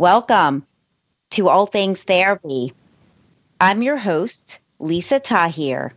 [0.00, 0.66] Welcome
[1.32, 2.72] to All Things Therapy.
[3.60, 5.92] I'm your host, Lisa Tahir.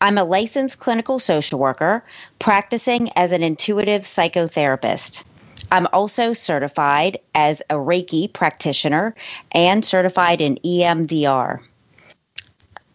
[0.00, 2.04] I'm a licensed clinical social worker
[2.38, 5.24] practicing as an intuitive psychotherapist.
[5.72, 9.16] I'm also certified as a Reiki practitioner
[9.50, 11.58] and certified in EMDR.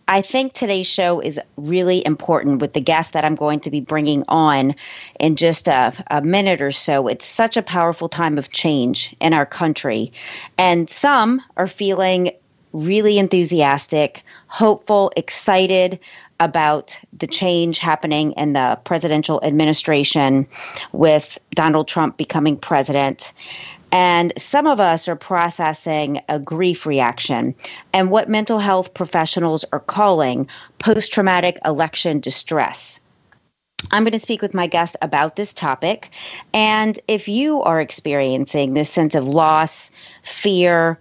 [0.10, 3.80] I think today's show is really important with the guest that I'm going to be
[3.80, 4.74] bringing on
[5.20, 7.08] in just a, a, minute or so.
[7.08, 10.12] It's such a powerful time of change in our country.
[10.58, 12.32] And some are feeling
[12.74, 16.00] really enthusiastic, hopeful, excited
[16.40, 20.48] about the change happening in the presidential administration
[20.92, 23.32] with Donald Trump becoming president.
[23.92, 27.56] And some of us are processing a grief reaction
[27.94, 33.00] and what mental health professionals are calling post traumatic election distress.
[33.92, 36.12] I'm going to speak with my guest about this topic.
[36.54, 39.90] And if you are experiencing this sense of loss,
[40.24, 41.00] fear,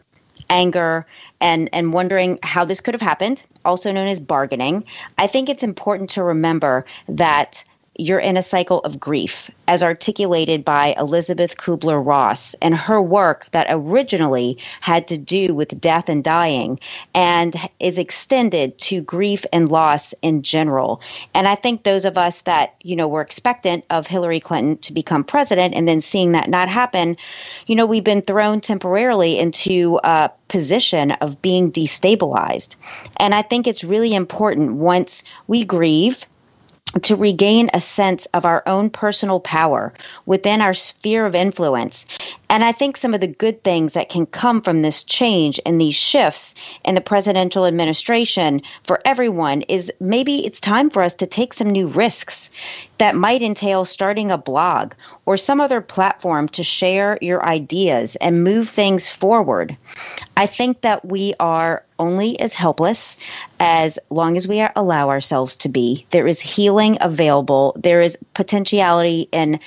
[0.48, 1.04] anger,
[1.40, 4.84] and, and wondering how this could have happened, also known as bargaining,
[5.18, 7.64] I think it's important to remember that
[7.98, 13.48] you're in a cycle of grief, as articulated by Elizabeth Kubler Ross and her work
[13.50, 16.78] that originally had to do with death and dying
[17.14, 21.00] and is extended to grief and loss in general.
[21.34, 24.92] And I think those of us that, you know, were expectant of Hillary Clinton to
[24.92, 27.16] become president and then seeing that not happen,
[27.66, 32.76] you know, we've been thrown temporarily into a position of being destabilized.
[33.16, 36.24] And I think it's really important once we grieve
[37.02, 39.92] to regain a sense of our own personal power
[40.26, 42.06] within our sphere of influence.
[42.50, 45.80] And I think some of the good things that can come from this change and
[45.80, 46.54] these shifts
[46.84, 51.70] in the presidential administration for everyone is maybe it's time for us to take some
[51.70, 52.48] new risks
[52.98, 54.94] that might entail starting a blog
[55.26, 59.76] or some other platform to share your ideas and move things forward.
[60.36, 63.16] I think that we are only as helpless
[63.60, 66.06] as long as we allow ourselves to be.
[66.10, 69.60] There is healing available, there is potentiality in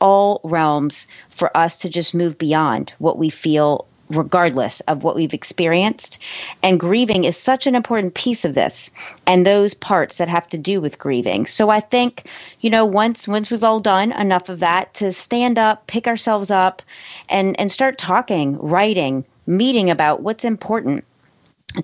[0.00, 5.34] all realms for us to just move beyond what we feel regardless of what we've
[5.34, 6.18] experienced.
[6.62, 8.90] And grieving is such an important piece of this
[9.26, 11.46] and those parts that have to do with grieving.
[11.46, 12.28] So I think,
[12.60, 16.50] you know, once once we've all done enough of that to stand up, pick ourselves
[16.50, 16.82] up
[17.28, 21.04] and and start talking, writing, meeting about what's important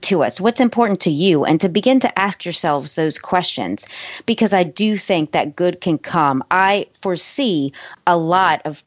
[0.01, 3.87] to us, what's important to you, and to begin to ask yourselves those questions
[4.27, 6.43] because I do think that good can come.
[6.51, 7.73] I foresee
[8.07, 8.83] a lot of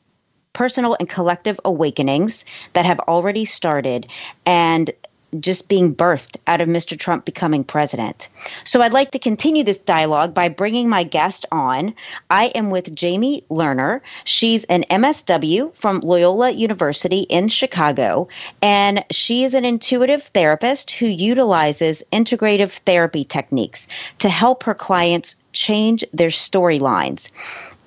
[0.54, 2.44] personal and collective awakenings
[2.74, 4.08] that have already started
[4.48, 4.90] and
[5.40, 6.98] just being birthed out of Mr.
[6.98, 8.30] Trump becoming president.
[8.64, 11.94] So I'd like to continue this dialogue by bringing my guest on.
[12.30, 14.02] I am with Jamie Lerner.
[14.24, 18.28] She's an MSW from Loyola University in Chicago,
[18.62, 23.88] and she is an intuitive therapist who utilizes integrative therapy techniques
[24.20, 27.30] to help her clients change their storylines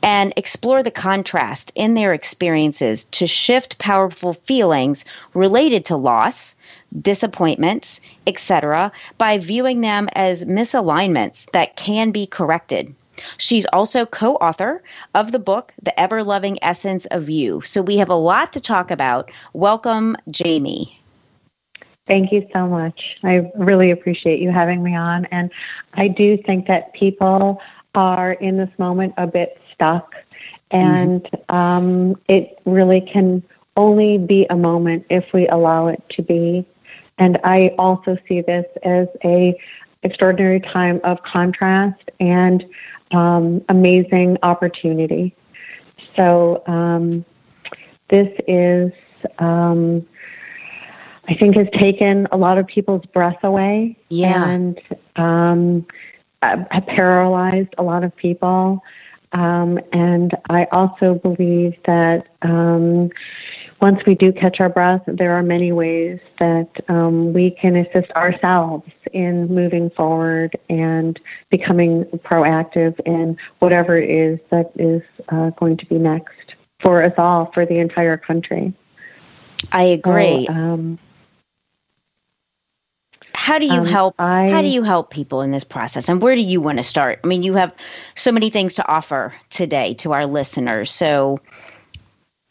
[0.02, 6.54] and explore the contrast in their experiences to shift powerful feelings related to loss,
[7.00, 12.94] disappointments, etc., by viewing them as misalignments that can be corrected.
[13.36, 14.82] She's also co author
[15.14, 17.60] of the book, The Ever Loving Essence of You.
[17.62, 19.30] So we have a lot to talk about.
[19.52, 21.00] Welcome, Jamie.
[22.06, 23.18] Thank you so much.
[23.22, 25.26] I really appreciate you having me on.
[25.26, 25.50] And
[25.94, 27.60] I do think that people
[27.94, 30.14] are in this moment a bit stuck.
[30.70, 31.56] And mm-hmm.
[31.56, 33.42] um, it really can
[33.76, 36.66] only be a moment if we allow it to be.
[37.20, 39.56] And I also see this as a
[40.02, 42.64] extraordinary time of contrast and
[43.12, 45.36] um, amazing opportunity.
[46.16, 47.24] So um,
[48.08, 48.90] this is,
[49.38, 50.06] um,
[51.28, 54.48] I think, has taken a lot of people's breath away yeah.
[54.48, 54.80] and
[55.16, 55.86] um,
[56.40, 58.82] paralyzed a lot of people.
[59.32, 63.10] Um, and I also believe that um,
[63.80, 68.10] once we do catch our breath, there are many ways that um, we can assist
[68.12, 71.18] ourselves in moving forward and
[71.48, 77.12] becoming proactive in whatever it is that is uh, going to be next for us
[77.16, 78.74] all, for the entire country.
[79.72, 80.46] I agree.
[80.46, 80.98] So, um,
[83.40, 86.20] how do you um, help I, how do you help people in this process and
[86.20, 87.74] where do you want to start i mean you have
[88.14, 91.40] so many things to offer today to our listeners so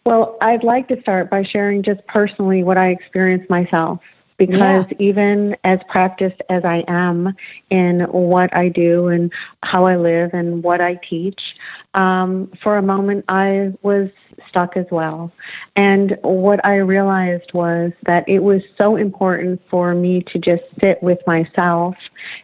[0.03, 3.99] well i'd like to start by sharing just personally what i experienced myself
[4.39, 4.97] because yeah.
[4.99, 7.35] even as practiced as I am
[7.69, 9.33] in what I do and
[9.63, 11.57] how I live and what I teach,
[11.93, 14.09] um, for a moment I was
[14.49, 15.31] stuck as well.
[15.75, 21.01] And what I realized was that it was so important for me to just sit
[21.01, 21.95] with myself,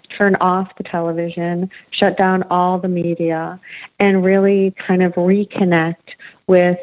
[0.10, 3.60] turn off the television, shut down all the media,
[4.00, 6.16] and really kind of reconnect
[6.48, 6.80] with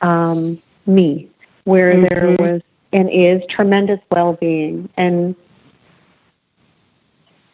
[0.00, 1.30] um, me,
[1.64, 2.02] where mm-hmm.
[2.04, 2.62] there was
[2.92, 5.34] and is tremendous well-being and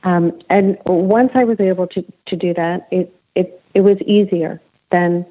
[0.05, 4.61] um, and once I was able to, to do that, it, it, it was easier
[4.91, 5.25] than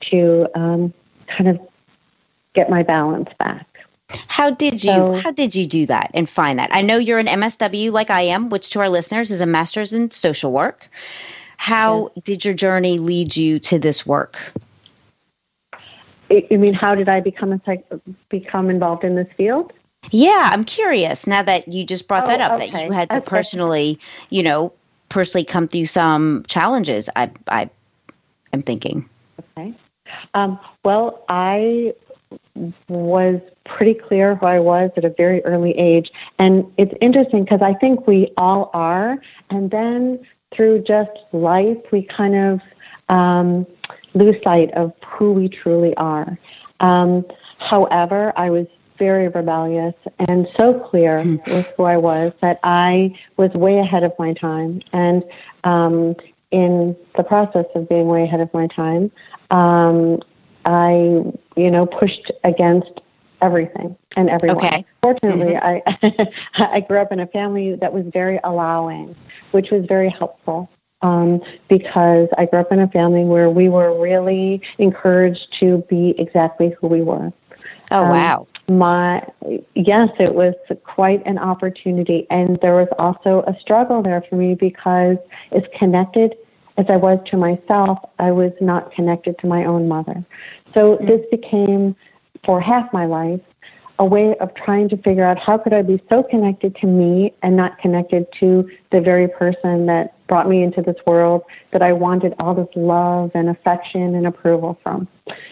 [0.00, 0.94] to um,
[1.24, 1.60] kind of
[2.54, 3.66] get my balance back.
[4.28, 6.70] How did you so, how did you do that and find that?
[6.72, 9.92] I know you're an MSW like I am, which to our listeners is a master's
[9.92, 10.88] in social work.
[11.56, 12.22] How yeah.
[12.24, 14.38] did your journey lead you to this work?
[16.30, 17.86] I mean, how did I become a psych-
[18.28, 19.72] become involved in this field?
[20.10, 21.26] Yeah, I'm curious.
[21.26, 22.70] Now that you just brought oh, that up, okay.
[22.70, 23.26] that you had to okay.
[23.26, 23.98] personally,
[24.30, 24.72] you know,
[25.08, 27.08] personally come through some challenges.
[27.16, 27.70] I, I,
[28.52, 29.08] am thinking.
[29.56, 29.74] Okay.
[30.34, 31.94] Um, well, I
[32.88, 37.62] was pretty clear who I was at a very early age, and it's interesting because
[37.62, 39.18] I think we all are,
[39.50, 42.60] and then through just life, we kind of
[43.08, 43.66] um,
[44.14, 46.38] lose sight of who we truly are.
[46.80, 47.24] Um,
[47.58, 48.66] however, I was
[48.98, 51.36] very rebellious and so clear hmm.
[51.46, 54.80] with who I was that I was way ahead of my time.
[54.92, 55.24] And
[55.64, 56.14] um,
[56.50, 59.10] in the process of being way ahead of my time,
[59.54, 60.20] um,
[60.64, 60.92] I,
[61.56, 63.00] you know, pushed against
[63.40, 64.64] everything and everyone.
[64.64, 64.84] Okay.
[65.02, 66.18] Fortunately, mm-hmm.
[66.58, 69.14] I I grew up in a family that was very allowing,
[69.52, 70.68] which was very helpful
[71.02, 76.14] um, because I grew up in a family where we were really encouraged to be
[76.18, 77.32] exactly who we were.
[77.90, 78.46] Oh, um, wow.
[78.68, 79.22] My
[79.74, 80.54] yes, it was
[80.84, 85.18] quite an opportunity, and there was also a struggle there for me because
[85.52, 86.34] it's connected
[86.76, 90.24] as I was to myself, I was not connected to my own mother.
[90.74, 91.94] So this became,
[92.44, 93.40] for half my life,
[93.98, 97.32] a way of trying to figure out how could I be so connected to me
[97.42, 101.92] and not connected to the very person that brought me into this world that I
[101.92, 105.06] wanted all this love and affection and approval from.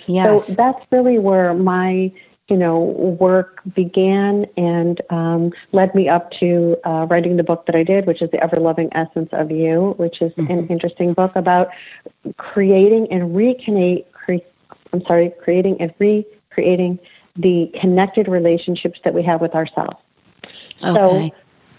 [0.07, 0.47] Yes.
[0.47, 2.11] So that's really where my
[2.49, 7.77] you know work began and um, led me up to uh, writing the book that
[7.77, 10.51] I did, which is the Ever Loving Essence of You, which is mm-hmm.
[10.51, 11.71] an interesting book about
[12.37, 14.07] creating and reconnect.
[14.13, 14.47] Cre-
[14.93, 16.99] I'm sorry, creating and recreating
[17.37, 19.97] the connected relationships that we have with ourselves.
[20.85, 21.31] Okay.
[21.31, 21.31] So,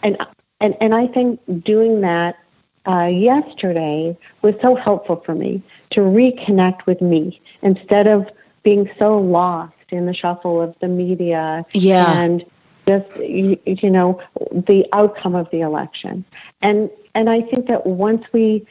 [0.01, 0.17] and
[0.59, 2.39] and and I think doing that
[2.87, 5.61] uh, yesterday was so helpful for me
[5.91, 8.29] to reconnect with me instead of
[8.63, 12.19] being so lost in the shuffle of the media yeah.
[12.19, 12.45] and
[12.87, 16.25] just you, you know the outcome of the election.
[16.61, 18.65] And and I think that once we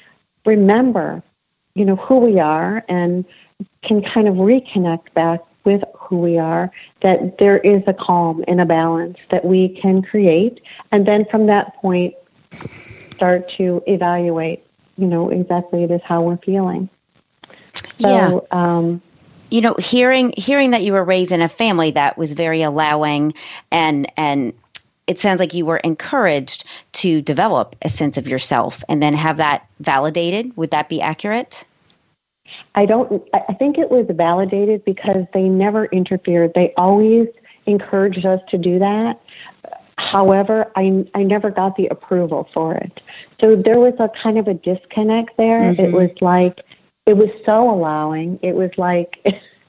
[0.45, 1.23] remember,
[1.75, 3.25] you know, who we are and
[3.83, 8.61] can kind of reconnect back with who we are, that there is a calm and
[8.61, 10.61] a balance that we can create.
[10.91, 12.15] And then from that point,
[13.15, 16.89] start to evaluate, you know, exactly it is how we're feeling.
[18.01, 18.41] So, yeah.
[18.51, 19.01] Um,
[19.53, 23.35] you know, hearing hearing that you were raised in a family that was very allowing
[23.71, 24.55] and and
[25.07, 29.37] it sounds like you were encouraged to develop a sense of yourself and then have
[29.37, 30.57] that validated.
[30.57, 31.65] Would that be accurate?
[32.77, 36.53] I don't, I think it was validated because they never interfered.
[36.55, 37.29] They always
[37.67, 39.21] encouraged us to do that.
[39.99, 43.01] However, I, I never got the approval for it.
[43.41, 45.61] So there was a kind of a disconnect there.
[45.61, 45.81] Mm-hmm.
[45.81, 46.61] It was like,
[47.07, 48.39] it was so allowing.
[48.43, 49.19] It was like,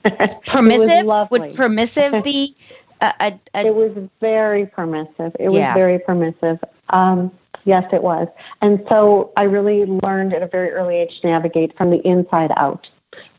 [0.47, 1.05] permissive.
[1.05, 2.55] Was Would permissive be?
[3.01, 5.35] A, a, a, it was very permissive.
[5.39, 6.59] It was very permissive.
[6.89, 7.31] Um,
[7.65, 8.27] Yes, it was.
[8.61, 12.51] And so I really learned at a very early age to navigate from the inside
[12.57, 12.89] out,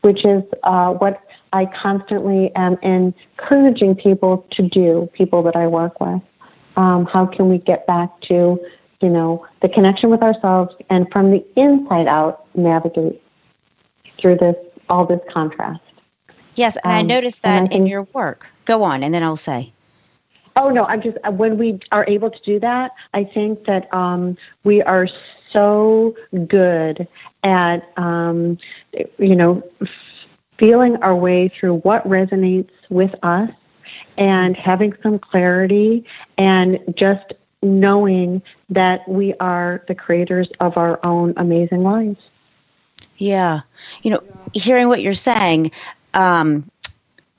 [0.01, 1.21] which is uh, what
[1.53, 6.21] I constantly am encouraging people to do, people that I work with.
[6.75, 8.59] Um, how can we get back to,
[9.01, 13.21] you know, the connection with ourselves and from the inside out navigate
[14.17, 14.55] through this,
[14.89, 15.81] all this contrast?
[16.55, 18.47] Yes, and um, I noticed that I in your work.
[18.65, 19.73] Go on, and then I'll say.
[20.55, 24.37] Oh no, I'm just when we are able to do that, I think that um,
[24.63, 25.07] we are
[25.51, 26.15] so
[26.47, 27.07] good
[27.43, 28.57] at um,
[29.17, 29.63] you know
[30.57, 33.49] feeling our way through what resonates with us
[34.17, 36.05] and having some clarity
[36.37, 42.19] and just knowing that we are the creators of our own amazing lives.
[43.17, 43.61] Yeah.
[44.03, 45.71] You know, hearing what you're saying,
[46.13, 46.69] um,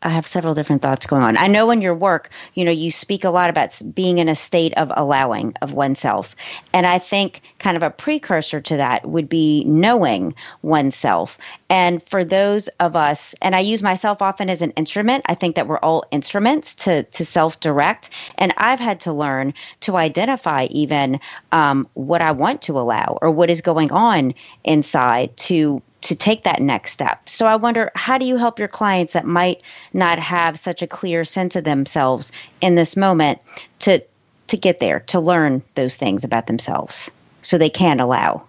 [0.06, 1.36] I have several different thoughts going on.
[1.36, 4.36] I know in your work, you know, you speak a lot about being in a
[4.36, 6.36] state of allowing of oneself.
[6.72, 10.32] And I think kind of a precursor to that would be knowing
[10.62, 11.36] oneself.
[11.68, 15.56] And for those of us, and I use myself often as an instrument, I think
[15.56, 18.08] that we're all instruments to, to self direct.
[18.38, 21.18] And I've had to learn to identify even
[21.50, 26.44] um, what I want to allow or what is going on inside to to take
[26.44, 27.28] that next step.
[27.28, 29.60] So I wonder how do you help your clients that might
[29.92, 33.40] not have such a clear sense of themselves in this moment
[33.80, 34.00] to
[34.46, 37.10] to get there, to learn those things about themselves
[37.42, 38.40] so they can allow?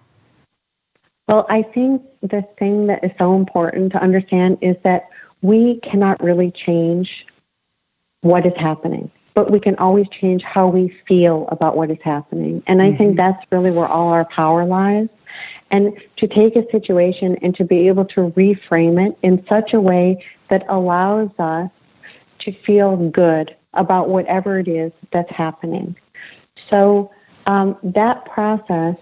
[1.26, 5.08] Well, I think the thing that is so important to understand is that
[5.42, 7.26] we cannot really change
[8.20, 12.62] what is happening, but we can always change how we feel about what is happening.
[12.68, 12.96] And I mm-hmm.
[12.96, 15.08] think that's really where all our power lies
[15.70, 19.80] and to take a situation and to be able to reframe it in such a
[19.80, 21.70] way that allows us
[22.40, 25.94] to feel good about whatever it is that's happening.
[26.70, 27.10] So
[27.46, 28.96] um, that process,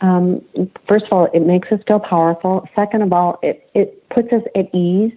[0.00, 0.44] um,
[0.86, 2.68] first of all, it makes us feel powerful.
[2.76, 5.12] Second of all, it, it puts us at ease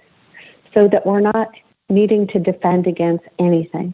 [0.73, 1.51] so that we're not
[1.89, 3.93] needing to defend against anything.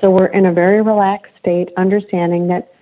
[0.00, 2.72] So we're in a very relaxed state, understanding that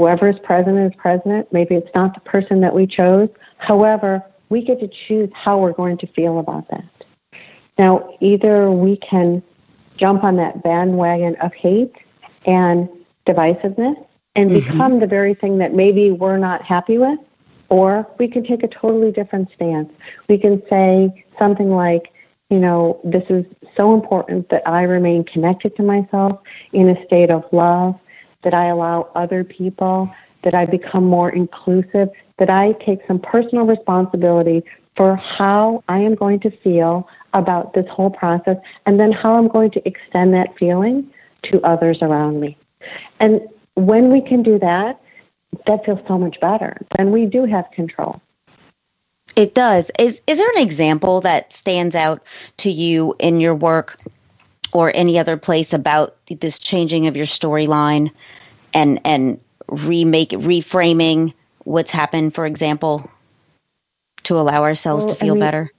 [0.00, 1.52] whoever is president is president.
[1.52, 3.28] Maybe it's not the person that we chose.
[3.58, 6.88] However, we get to choose how we're going to feel about that.
[7.78, 9.42] Now, either we can
[9.98, 11.94] jump on that bandwagon of hate
[12.46, 12.88] and
[13.26, 14.02] divisiveness
[14.36, 14.72] and mm-hmm.
[14.72, 17.18] become the very thing that maybe we're not happy with,
[17.68, 19.92] or we can take a totally different stance.
[20.30, 22.10] We can say something like,
[22.48, 23.44] you know, this is
[23.76, 26.40] so important that I remain connected to myself
[26.72, 28.00] in a state of love
[28.42, 33.66] that I allow other people, that I become more inclusive, that I take some personal
[33.66, 34.64] responsibility
[34.96, 38.56] for how I am going to feel about this whole process
[38.86, 41.10] and then how I'm going to extend that feeling
[41.44, 42.56] to others around me.
[43.18, 43.40] And
[43.74, 45.00] when we can do that,
[45.66, 46.76] that feels so much better.
[46.96, 48.20] Then we do have control.
[49.36, 49.90] It does.
[49.98, 52.22] Is is there an example that stands out
[52.58, 53.98] to you in your work
[54.72, 58.10] or any other place about this changing of your storyline
[58.74, 61.32] and and remake reframing
[61.64, 63.08] what's happened for example
[64.22, 65.70] to allow ourselves well, to feel I mean, better?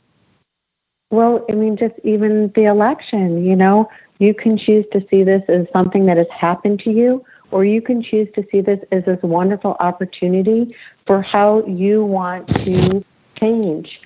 [1.10, 3.90] well i mean just even the election you know?
[4.20, 7.82] You can choose to see this as something that has happened to you or you
[7.82, 13.04] can choose to see this as this wonderful opportunity for how you want to
[13.40, 14.00] change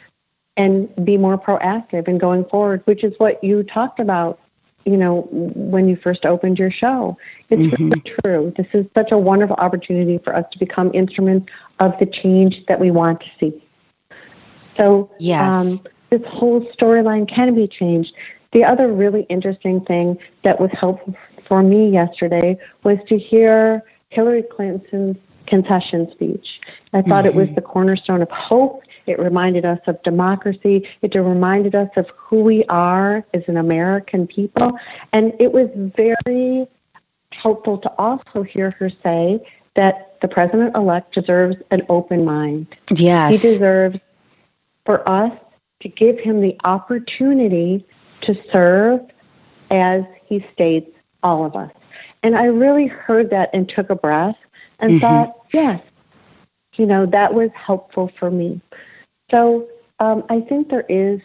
[0.58, 4.39] and be more proactive in going forward, which is what you talked about
[4.86, 7.18] you know, when you first opened your show.
[7.50, 7.89] It's mm-hmm.
[7.89, 8.54] really true.
[8.56, 12.80] This is such a wonderful opportunity for us to become instruments of the change that
[12.80, 13.63] we want to see.
[14.77, 15.42] So, yes.
[15.42, 18.13] Um, this whole storyline can be changed.
[18.51, 21.15] The other really interesting thing that was helpful
[21.48, 26.62] for me yesterday was to hear Hillary Clinton's concession speech.
[26.94, 27.27] I thought mm-hmm.
[27.27, 27.56] it was mm-hmm.
[27.56, 30.88] the cornerstone of hope it reminded us of democracy.
[31.01, 34.77] It reminded us of who we are as an American people.
[35.13, 36.67] And it was very
[37.31, 39.45] helpful to also hear her say
[39.75, 42.67] that the president elect deserves an open mind.
[42.89, 43.31] Yes.
[43.31, 44.00] He deserves
[44.85, 45.33] for us
[45.81, 47.85] to give him the opportunity
[48.21, 49.01] to serve
[49.69, 50.89] as he states
[51.21, 51.71] all of us.
[52.24, 54.38] And I really heard that and took a breath
[54.79, 55.00] and mm-hmm.
[55.00, 55.81] thought, yes,
[56.75, 58.62] you know, that was helpful for me.
[59.32, 59.67] So
[60.00, 61.22] um, I think there is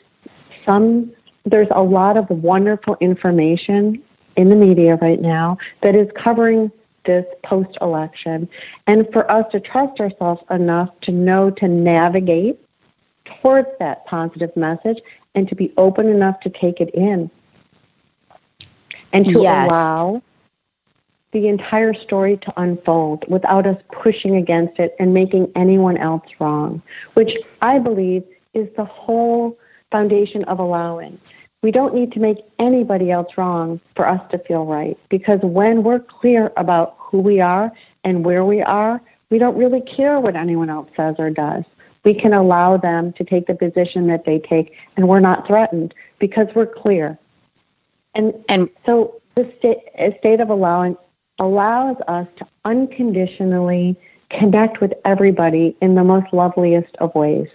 [0.65, 1.13] some,
[1.45, 4.03] there's a lot of wonderful information
[4.37, 6.71] in the media right now that is covering
[7.05, 8.49] this post election.
[8.87, 12.59] And for us to trust ourselves enough to know to navigate
[13.25, 14.99] towards that positive message
[15.35, 17.31] and to be open enough to take it in
[19.13, 19.67] and to yes.
[19.67, 20.23] allow
[21.33, 26.83] the entire story to unfold without us pushing against it and making anyone else wrong,
[27.15, 29.59] which I believe is the whole
[29.93, 31.19] foundation of allowing.
[31.63, 35.83] We don't need to make anybody else wrong for us to feel right because when
[35.83, 37.71] we're clear about who we are
[38.03, 41.65] and where we are, we don't really care what anyone else says or does.
[42.03, 45.95] We can allow them to take the position that they take and we're not threatened
[46.19, 47.19] because we're clear.
[48.15, 49.79] And, and so the state,
[50.19, 50.97] state of allowing
[51.41, 53.97] allows us to unconditionally
[54.29, 57.49] connect with everybody in the most loveliest of ways.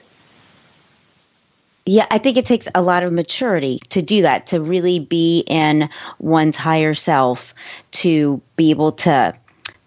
[1.86, 5.42] Yeah, I think it takes a lot of maturity to do that, to really be
[5.48, 5.88] in
[6.18, 7.54] one's higher self,
[7.92, 9.34] to be able to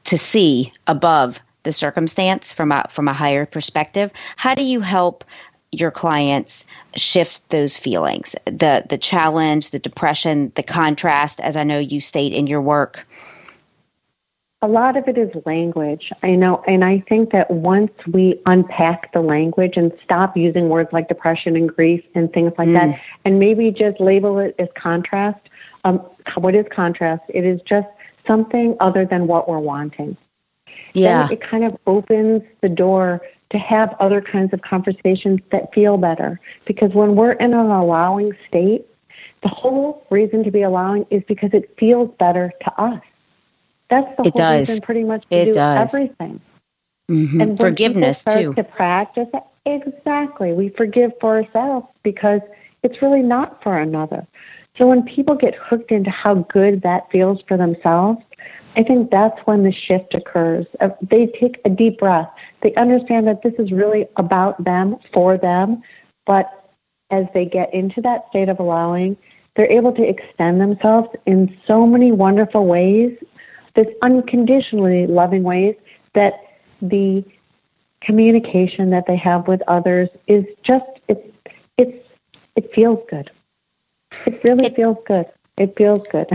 [0.04, 4.12] to see above the circumstance from a from a higher perspective.
[4.36, 5.24] How do you help
[5.72, 6.64] your clients
[6.94, 12.32] shift those feelings, the the challenge, the depression, the contrast, as I know you state
[12.32, 13.04] in your work?
[14.60, 16.10] A lot of it is language.
[16.24, 20.88] I know, and I think that once we unpack the language and stop using words
[20.92, 22.74] like depression and grief and things like mm.
[22.74, 25.48] that, and maybe just label it as contrast.
[25.84, 25.98] Um,
[26.36, 27.22] what is contrast?
[27.28, 27.86] It is just
[28.26, 30.16] something other than what we're wanting.
[30.92, 35.72] Yeah, then it kind of opens the door to have other kinds of conversations that
[35.72, 36.40] feel better.
[36.66, 38.86] Because when we're in an allowing state,
[39.42, 43.02] the whole reason to be allowing is because it feels better to us.
[43.90, 44.68] That's the it whole does.
[44.68, 45.94] reason, pretty much, to it do does.
[45.94, 46.40] everything.
[47.10, 47.40] Mm-hmm.
[47.40, 48.52] And forgiveness too.
[48.54, 49.28] To practice
[49.64, 52.40] exactly, we forgive for ourselves because
[52.82, 54.26] it's really not for another.
[54.76, 58.20] So when people get hooked into how good that feels for themselves,
[58.76, 60.66] I think that's when the shift occurs.
[60.80, 62.28] Uh, they take a deep breath.
[62.62, 65.82] They understand that this is really about them, for them.
[66.26, 66.70] But
[67.10, 69.16] as they get into that state of allowing,
[69.56, 73.16] they're able to extend themselves in so many wonderful ways
[73.78, 75.76] this unconditionally loving ways
[76.14, 76.32] that
[76.82, 77.24] the
[78.00, 81.24] communication that they have with others is just it's
[81.76, 81.96] it's
[82.56, 83.30] it feels good.
[84.26, 85.26] It really it, feels good.
[85.58, 86.26] It feels good.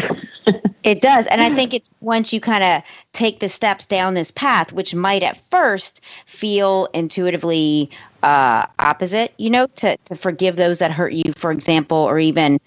[0.83, 1.27] it does.
[1.27, 2.81] And I think it's once you kind of
[3.11, 7.89] take the steps down this path, which might at first feel intuitively
[8.21, 12.57] uh, opposite, you know, to, to forgive those that hurt you, for example, or even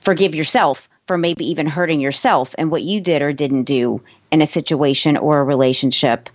[0.00, 4.00] forgive yourself for maybe even hurting yourself and what you did or didn't do
[4.32, 6.28] in a situation or a relationship.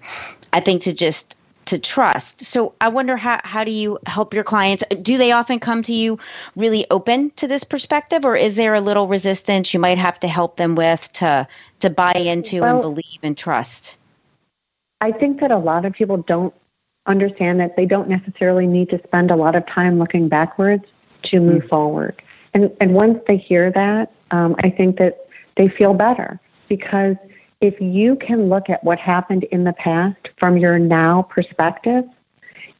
[0.53, 1.35] I think to just
[1.65, 2.45] to trust.
[2.45, 4.83] So I wonder how how do you help your clients?
[5.01, 6.17] Do they often come to you
[6.55, 10.27] really open to this perspective or is there a little resistance you might have to
[10.27, 11.47] help them with to
[11.79, 13.97] to buy into well, and believe and trust?
[15.01, 16.53] I think that a lot of people don't
[17.05, 20.85] understand that they don't necessarily need to spend a lot of time looking backwards
[21.23, 21.67] to move mm-hmm.
[21.67, 22.21] forward.
[22.53, 27.17] And and once they hear that, um, I think that they feel better because
[27.61, 32.03] if you can look at what happened in the past from your now perspective,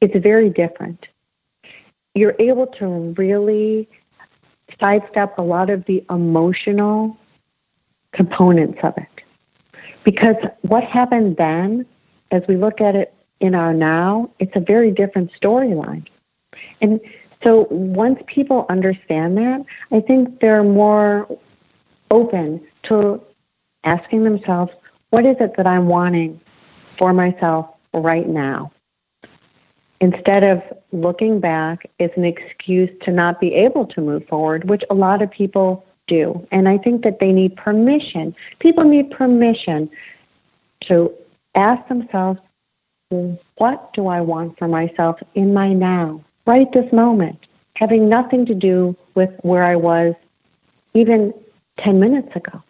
[0.01, 1.07] it's very different.
[2.13, 3.89] You're able to really
[4.81, 7.17] sidestep a lot of the emotional
[8.11, 9.07] components of it.
[10.03, 11.85] Because what happened then,
[12.31, 16.07] as we look at it in our now, it's a very different storyline.
[16.81, 16.99] And
[17.43, 21.27] so once people understand that, I think they're more
[22.09, 23.21] open to
[23.83, 24.71] asking themselves,
[25.09, 26.39] what is it that I'm wanting
[26.97, 28.71] for myself right now?
[29.99, 30.61] Instead of
[30.91, 35.21] looking back as an excuse to not be able to move forward, which a lot
[35.21, 36.47] of people do.
[36.51, 38.35] And I think that they need permission.
[38.59, 39.89] People need permission
[40.81, 41.13] to
[41.55, 42.39] ask themselves,
[43.57, 48.53] what do I want for myself in my now, right this moment, having nothing to
[48.53, 50.13] do with where I was
[50.93, 51.33] even
[51.79, 52.61] 10 minutes ago.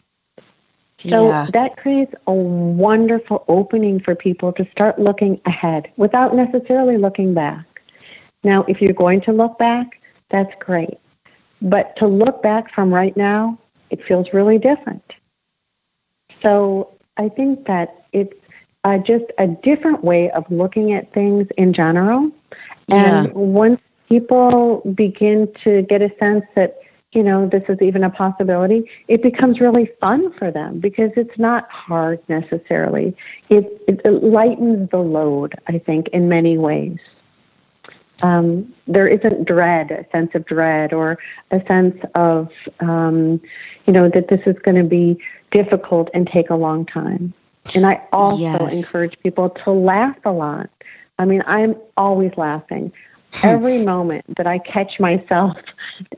[1.06, 1.48] So yeah.
[1.54, 7.66] that creates a wonderful opening for people to start looking ahead without necessarily looking back.
[8.44, 10.98] Now, if you're going to look back, that's great.
[11.62, 15.04] But to look back from right now, it feels really different.
[16.44, 18.34] So I think that it's
[18.84, 22.32] uh, just a different way of looking at things in general.
[22.90, 23.34] And yeah.
[23.34, 26.80] once people begin to get a sense that
[27.14, 31.38] you know, this is even a possibility, it becomes really fun for them because it's
[31.38, 33.16] not hard necessarily.
[33.50, 36.98] It, it, it lightens the load, I think, in many ways.
[38.24, 41.18] Um, there isn't dread, a sense of dread, or
[41.52, 43.40] a sense of, um,
[43.86, 47.34] you know, that this is going to be difficult and take a long time.
[47.74, 48.74] And I also yes.
[48.74, 50.70] encourage people to laugh a lot.
[51.20, 52.92] I mean, I'm always laughing.
[53.44, 55.58] Every moment that I catch myself,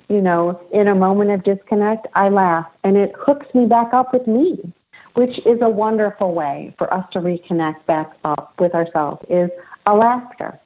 [0.10, 4.14] you know, in a moment of disconnect, I laugh and it hooks me back up
[4.14, 4.74] with me,
[5.16, 9.50] which is a wonderful way for us to reconnect back up with ourselves is
[9.86, 10.60] a laughter.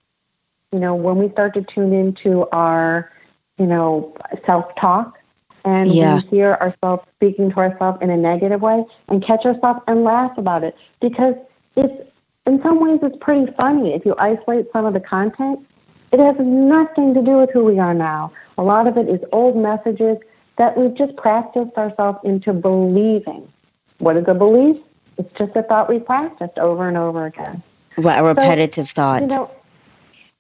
[0.71, 3.11] You know, when we start to tune into our,
[3.57, 5.17] you know, self-talk
[5.65, 6.15] and yeah.
[6.15, 10.37] we hear ourselves speaking to ourselves in a negative way and catch ourselves and laugh
[10.37, 11.35] about it because
[11.75, 12.09] it's
[12.45, 15.65] in some ways it's pretty funny if you isolate some of the content
[16.13, 18.31] it has nothing to do with who we are now.
[18.59, 20.17] A lot of it is old messages
[20.59, 23.51] that we've just practiced ourselves into believing.
[23.97, 24.77] What is a belief?
[25.17, 27.63] It's just a thought we practiced over and over again.
[27.97, 29.21] Well, a repetitive so, thought.
[29.23, 29.51] You know,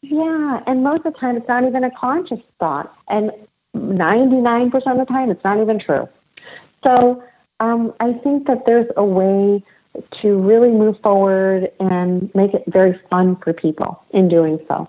[0.01, 3.31] Yeah, and most of the time it's not even a conscious thought, and
[3.75, 6.07] 99% of the time it's not even true.
[6.83, 7.23] So
[7.59, 9.63] um, I think that there's a way
[10.21, 14.87] to really move forward and make it very fun for people in doing so.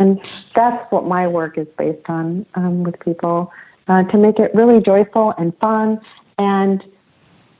[0.00, 0.18] And
[0.54, 3.52] that's what my work is based on um, with people
[3.86, 6.00] uh, to make it really joyful and fun
[6.38, 6.82] and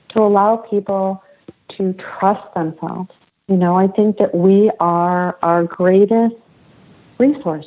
[0.09, 1.22] to allow people
[1.68, 3.11] to trust themselves.
[3.46, 6.35] You know, I think that we are our greatest
[7.18, 7.66] resource.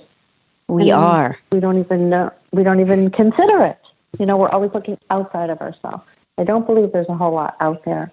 [0.68, 1.38] We and are.
[1.52, 3.78] We don't even know, we don't even consider it.
[4.18, 6.04] You know, we're always looking outside of ourselves.
[6.40, 8.12] I don't believe there's a whole lot out there.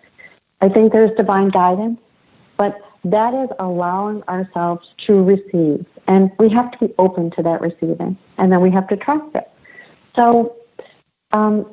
[0.61, 2.01] I think there's divine guidance,
[2.61, 5.87] but that is allowing ourselves to receive.
[6.07, 9.35] And we have to be open to that receiving, and then we have to trust
[9.35, 9.51] it.
[10.15, 10.55] So,
[11.33, 11.65] um,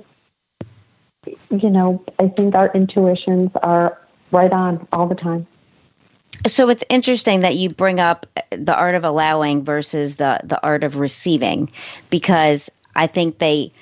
[1.50, 4.00] you know, I think our intuitions are
[4.32, 5.46] right on all the time.
[6.46, 10.86] So it's interesting that you bring up the art of allowing versus the the art
[10.86, 11.70] of receiving,
[12.10, 13.74] because I think they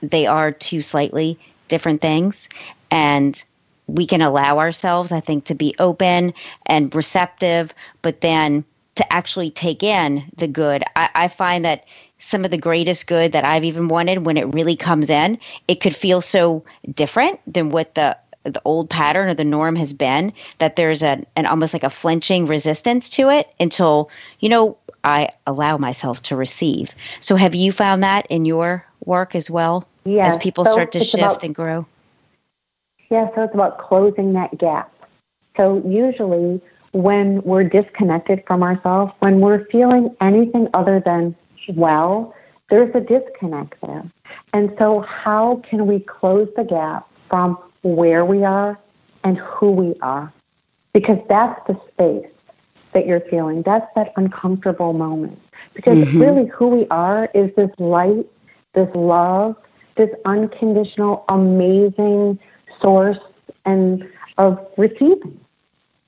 [0.00, 2.48] they are two slightly different things,
[2.92, 3.42] and
[3.86, 6.32] we can allow ourselves, I think, to be open
[6.66, 8.64] and receptive, but then
[8.94, 10.84] to actually take in the good.
[10.96, 11.84] I, I find that
[12.18, 15.80] some of the greatest good that I've even wanted when it really comes in, it
[15.80, 16.64] could feel so
[16.94, 21.24] different than what the the old pattern or the norm has been that there's an,
[21.36, 26.36] an almost like a flinching resistance to it until you know I allow myself to
[26.36, 26.92] receive.
[27.20, 29.86] So have you found that in your work as well?
[30.26, 31.86] As people so start to shift about, and grow?
[33.12, 34.90] Yeah, so it's about closing that gap.
[35.58, 41.36] So usually when we're disconnected from ourselves, when we're feeling anything other than
[41.74, 42.34] well,
[42.70, 44.10] there's a disconnect there.
[44.54, 48.78] And so, how can we close the gap from where we are
[49.24, 50.32] and who we are?
[50.94, 52.32] Because that's the space
[52.94, 53.60] that you're feeling.
[53.60, 55.38] That's that uncomfortable moment.
[55.74, 56.18] Because mm-hmm.
[56.18, 58.24] really, who we are is this light,
[58.74, 59.56] this love,
[59.98, 62.38] this unconditional, amazing
[62.82, 63.18] source
[63.64, 64.04] and
[64.38, 65.40] of receiving.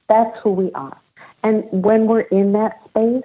[0.08, 1.00] That's who we are.
[1.42, 3.22] And when we're in that space,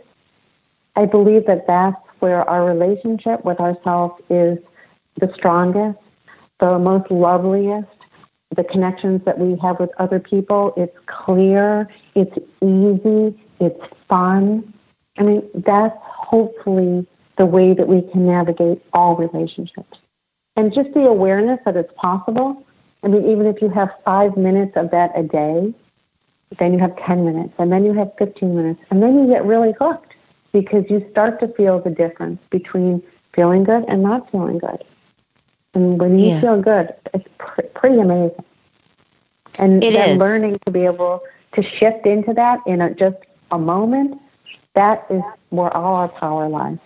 [0.96, 4.58] I believe that that's where our relationship with ourselves is
[5.20, 5.98] the strongest,
[6.60, 7.88] the most loveliest,
[8.56, 14.74] the connections that we have with other people, it's clear, it's easy, it's fun.
[15.18, 17.06] I mean, that's hopefully
[17.38, 19.98] the way that we can navigate all relationships.
[20.56, 22.66] And just the awareness that it's possible.
[23.04, 25.74] I mean, even if you have five minutes of that a day,
[26.58, 29.46] then you have 10 minutes, and then you have 15 minutes, and then you get
[29.46, 30.14] really hooked
[30.52, 33.04] because you start to feel the difference between
[33.36, 34.84] feeling good and not feeling good.
[35.74, 36.42] And when you yeah.
[36.42, 38.44] feel good, it's pr- pretty amazing.
[39.56, 40.20] And it then is.
[40.20, 41.22] learning to be able
[41.54, 43.18] to shift into that in a, just
[43.52, 44.20] a moment,
[44.74, 46.78] that is where all our power lies.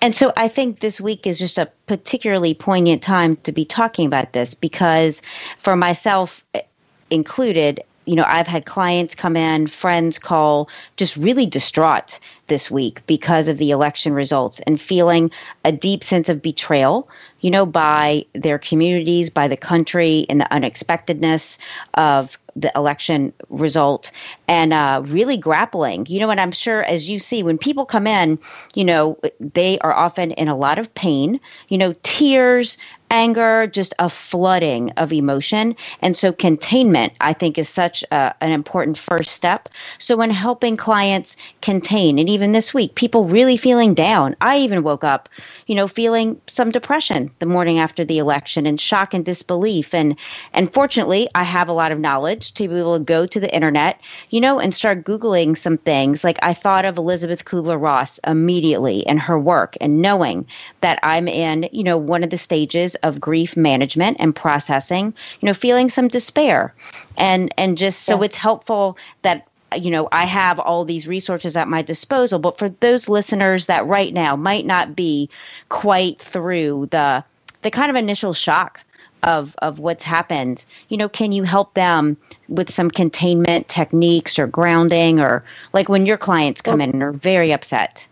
[0.00, 4.06] And so I think this week is just a particularly poignant time to be talking
[4.06, 5.20] about this because
[5.58, 6.62] for myself eh,
[7.10, 13.02] included, you know, I've had clients come in, friends call, just really distraught this week
[13.06, 15.30] because of the election results and feeling
[15.64, 17.08] a deep sense of betrayal,
[17.40, 21.58] you know, by their communities, by the country, and the unexpectedness
[21.94, 24.10] of the election result
[24.48, 26.06] and uh, really grappling.
[26.06, 28.38] You know, and I'm sure as you see, when people come in,
[28.74, 32.76] you know, they are often in a lot of pain, you know, tears,
[33.10, 35.74] anger, just a flooding of emotion.
[36.00, 39.68] And so containment, I think, is such a, an important first step.
[39.98, 44.82] So when helping clients contain, and even this week, people really feeling down, I even
[44.82, 45.28] woke up,
[45.66, 49.94] you know, feeling some depression the morning after the election and shock and disbelief.
[49.94, 50.16] And
[50.52, 53.52] and fortunately, I have a lot of knowledge to be able to go to the
[53.54, 56.24] internet, you know, and start Googling some things.
[56.24, 60.46] Like I thought of Elizabeth Kubler Ross immediately and her work and knowing
[60.80, 65.46] that I'm in, you know, one of the stages of grief management and processing, you
[65.46, 66.74] know, feeling some despair.
[67.16, 68.26] And and just so yeah.
[68.26, 72.68] it's helpful that you know, I have all these resources at my disposal, but for
[72.80, 75.30] those listeners that right now might not be
[75.68, 77.24] quite through the
[77.62, 78.80] the kind of initial shock
[79.22, 82.16] of of what's happened, you know, can you help them
[82.48, 87.02] with some containment techniques or grounding or like when your clients come well, in and
[87.02, 88.06] are very upset?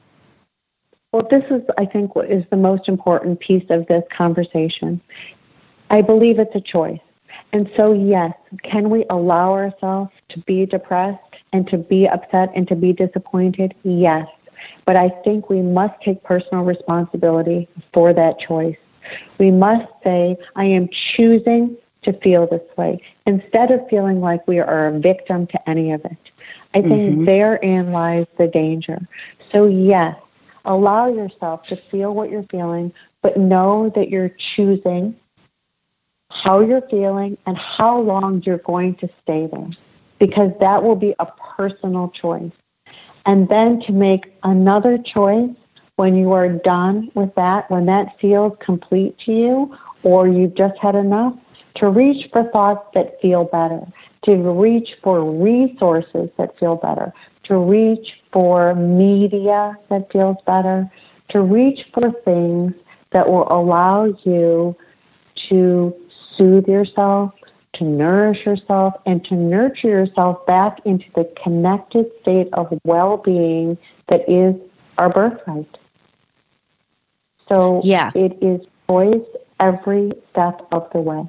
[1.13, 5.01] Well, this is, I think, what is the most important piece of this conversation.
[5.91, 7.01] I believe it's a choice.
[7.53, 11.19] And so, yes, can we allow ourselves to be depressed
[11.53, 13.75] and to be upset and to be disappointed?
[13.85, 14.29] Yes.
[14.85, 18.77] But I think we must take personal responsibility for that choice.
[19.39, 24.59] We must say, I am choosing to feel this way instead of feeling like we
[24.59, 26.17] are a victim to any of it.
[26.75, 27.25] I think mm-hmm.
[27.25, 29.01] therein lies the danger.
[29.53, 30.17] So, yes,
[30.69, 35.17] allow yourself to feel what you're feeling, but know that you're choosing
[36.31, 39.71] how you're feeling and how long you're going to stay there
[40.19, 41.27] because that will be a
[41.57, 42.53] personal choice.
[43.25, 45.51] And then to make another choice
[45.97, 50.79] when you are done with that, when that feels complete to you or you've just
[50.79, 51.35] had enough,
[51.75, 53.87] to reach for thoughts that feel better,
[54.23, 57.13] to reach for resources that feel better,
[57.45, 60.91] to reach for media that feels better,
[61.29, 62.75] to reach for things
[63.11, 64.77] that will allow you
[65.35, 65.95] to
[66.37, 67.33] soothe yourself,
[67.75, 73.79] to nourish yourself, and to nurture yourself back into the connected state of well being
[74.09, 74.55] that is
[74.99, 75.79] our birthright.
[77.49, 78.11] So yeah.
[78.15, 79.25] it is choice
[79.61, 81.27] every step of the way.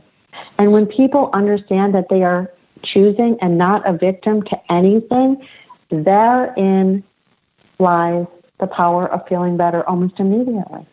[0.57, 5.45] And when people understand that they are choosing and not a victim to anything,
[5.89, 7.03] therein
[7.79, 8.27] lies
[8.59, 10.85] the power of feeling better almost immediately.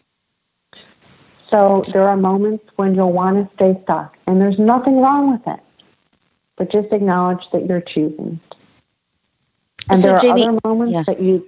[1.51, 5.47] So there are moments when you'll want to stay stuck, and there's nothing wrong with
[5.47, 5.61] it.
[6.57, 8.41] But just acknowledge that you're choosing.
[9.89, 11.03] And so there are Jamie, other moments yeah.
[11.07, 11.47] that you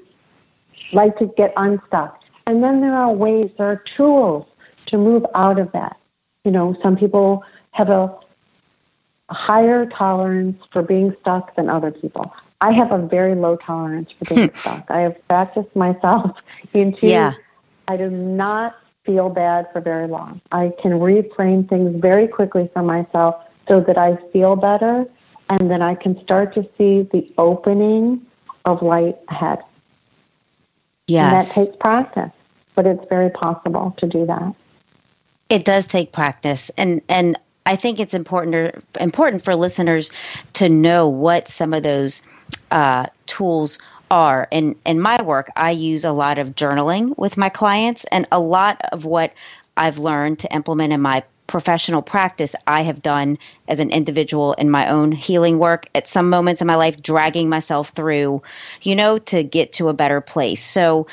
[0.93, 2.21] like to get unstuck.
[2.47, 4.47] And then there are ways, there are tools
[4.87, 5.99] to move out of that.
[6.45, 8.15] You know, some people have a
[9.31, 12.33] higher tolerance for being stuck than other people.
[12.61, 14.57] I have a very low tolerance for being hmm.
[14.57, 14.91] stuck.
[14.91, 16.37] I have practiced myself
[16.75, 17.33] into yeah.
[17.87, 20.41] I do not feel bad for very long.
[20.53, 25.07] I can reframe things very quickly for myself so that I feel better
[25.49, 28.27] and then I can start to see the opening
[28.65, 29.61] of light ahead.
[31.07, 31.33] Yes.
[31.33, 32.33] And that takes practice,
[32.75, 34.55] but it's very possible to do that.
[35.49, 37.39] It does take practice and and
[37.69, 40.11] I think it's important to, important for listeners
[40.55, 42.23] to know what some of those
[42.71, 43.79] uh, tools
[44.11, 44.49] are.
[44.51, 48.41] And in my work, I use a lot of journaling with my clients, and a
[48.41, 49.35] lot of what
[49.77, 53.37] I've learned to implement in my professional practice I have done
[53.69, 57.49] as an individual in my own healing work at some moments in my life dragging
[57.49, 58.43] myself through
[58.83, 61.07] you know to get to a better place so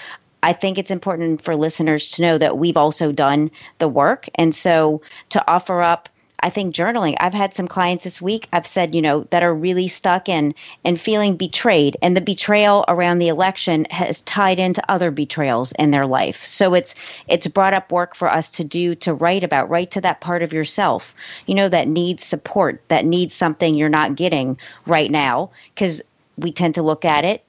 [0.43, 4.53] I think it's important for listeners to know that we've also done the work and
[4.53, 6.09] so to offer up
[6.41, 7.15] I think journaling.
[7.19, 8.47] I've had some clients this week.
[8.53, 12.85] I've said, you know, that are really stuck in and feeling betrayed, and the betrayal
[12.87, 16.45] around the election has tied into other betrayals in their life.
[16.45, 16.93] So it's
[17.27, 20.43] it's brought up work for us to do to write about, write to that part
[20.43, 25.49] of yourself, you know, that needs support, that needs something you're not getting right now,
[25.73, 26.01] because
[26.37, 27.43] we tend to look at it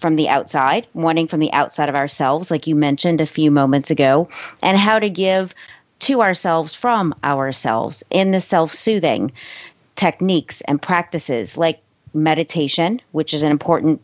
[0.00, 3.90] from the outside, wanting from the outside of ourselves, like you mentioned a few moments
[3.90, 4.28] ago,
[4.60, 5.54] and how to give
[6.00, 9.32] to ourselves from ourselves in the self soothing
[9.96, 11.80] techniques and practices like
[12.14, 14.00] meditation, which is an important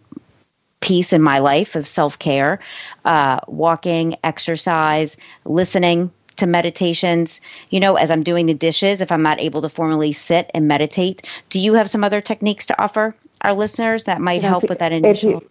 [0.81, 2.61] piece in my life of self care,
[3.05, 7.41] uh, walking, exercise, listening to meditations.
[7.71, 10.69] You know, as I'm doing the dishes, if I'm not able to formally sit and
[10.69, 14.81] meditate, do you have some other techniques to offer our listeners that might help with
[14.81, 15.39] that initial?
[15.39, 15.51] If you,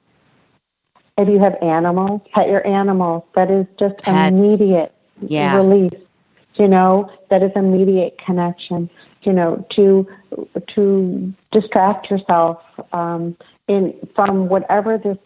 [1.18, 3.24] if you have animals, pet your animals.
[3.36, 4.30] That is just Pets.
[4.30, 5.56] immediate yeah.
[5.56, 6.03] release
[6.56, 8.90] you know, that is immediate connection,
[9.24, 10.08] you know, to
[10.68, 12.62] to distract yourself
[12.92, 13.36] um,
[13.68, 15.18] in from whatever this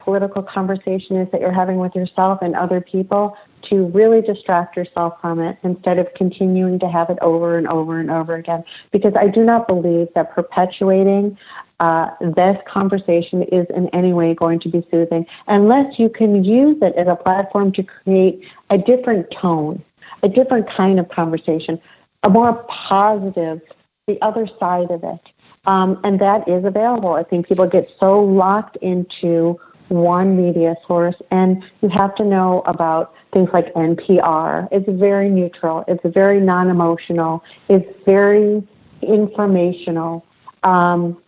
[0.00, 5.20] political conversation is that you're having with yourself and other people to really distract yourself
[5.20, 8.64] from it instead of continuing to have it over and over and over again.
[8.90, 11.38] Because I do not believe that perpetuating
[11.80, 16.76] uh, this conversation is in any way going to be soothing unless you can use
[16.82, 19.82] it as a platform to create a different tone
[20.22, 21.80] a different kind of conversation,
[22.22, 23.60] a more positive,
[24.06, 25.20] the other side of it.
[25.66, 27.12] Um, and that is available.
[27.12, 32.62] I think people get so locked into one media source, and you have to know
[32.64, 34.68] about things like NPR.
[34.70, 38.62] It's very neutral, it's very non emotional, it's very
[39.02, 40.24] informational.
[40.62, 41.20] Um,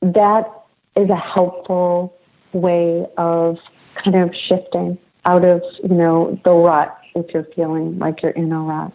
[0.00, 0.50] that
[0.96, 2.16] is a helpful
[2.52, 3.58] way of
[3.96, 8.52] kind of shifting out of you know the rut if you're feeling like you're in
[8.52, 8.92] a rut.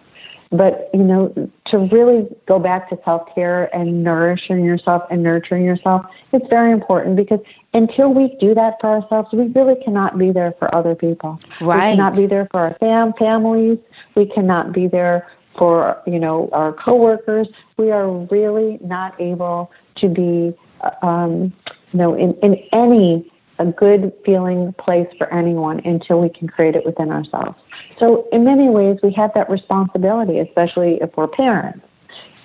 [0.53, 1.33] But, you know,
[1.65, 6.71] to really go back to self care and nourishing yourself and nurturing yourself, it's very
[6.71, 7.39] important because
[7.73, 11.39] until we do that for ourselves, we really cannot be there for other people.
[11.59, 11.91] Right.
[11.91, 13.79] We cannot be there for our fam- families.
[14.13, 17.47] We cannot be there for, you know, our coworkers.
[17.77, 20.53] We are really not able to be,
[21.01, 21.51] um,
[21.91, 26.75] you know, in, in any a good feeling place for anyone until we can create
[26.75, 27.57] it within ourselves.
[27.99, 31.85] So, in many ways, we have that responsibility, especially if we're parents,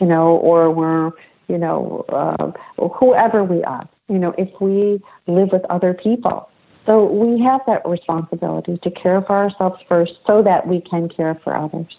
[0.01, 1.13] you know, or we're,
[1.49, 2.53] you know, uh,
[2.89, 3.89] whoever we are.
[4.09, 6.49] you know, if we live with other people.
[6.87, 11.35] So we have that responsibility to care for ourselves first so that we can care
[11.45, 11.99] for others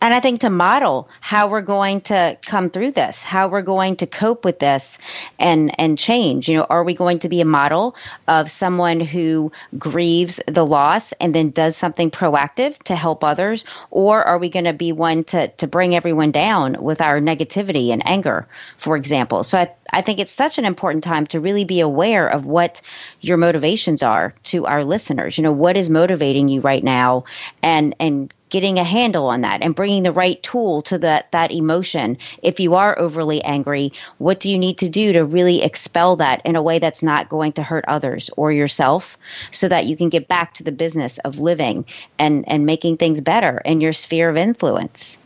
[0.00, 3.96] and I think to model how we're going to come through this, how we're going
[3.96, 4.98] to cope with this
[5.38, 6.48] and and change.
[6.48, 7.94] You know, are we going to be a model
[8.28, 14.22] of someone who grieves the loss and then does something proactive to help others, or
[14.24, 18.06] are we going to be one to to bring everyone down with our negativity and
[18.08, 18.46] anger,
[18.78, 19.42] for example?
[19.42, 22.82] So I I think it's such an important time to really be aware of what
[23.20, 25.38] your motivations are to our listeners.
[25.38, 27.24] You know, what is motivating you right now
[27.62, 31.50] and and getting a handle on that and bringing the right tool to that that
[31.50, 32.16] emotion.
[32.40, 36.40] If you are overly angry what do you need to do to really expel that
[36.44, 39.18] in a way that's not going to hurt others or yourself
[39.50, 41.84] so that you can get back to the business of living
[42.20, 45.18] and and making things better in your sphere of influence?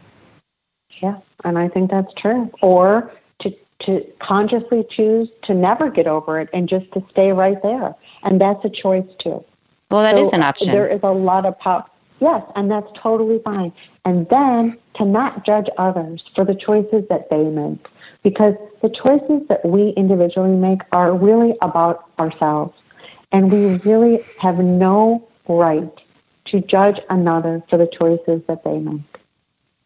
[1.02, 2.50] Yeah and i think that's true.
[2.62, 7.62] Or to to consciously choose to never get over it and just to stay right
[7.62, 7.94] there.
[8.22, 9.44] And that's a choice too.
[9.90, 10.72] Well that so is an option.
[10.72, 11.84] there is a lot of power
[12.20, 13.72] Yes, and that's totally fine.
[14.04, 17.86] And then to not judge others for the choices that they make,
[18.22, 22.76] because the choices that we individually make are really about ourselves.
[23.30, 25.92] And we really have no right
[26.46, 29.02] to judge another for the choices that they make.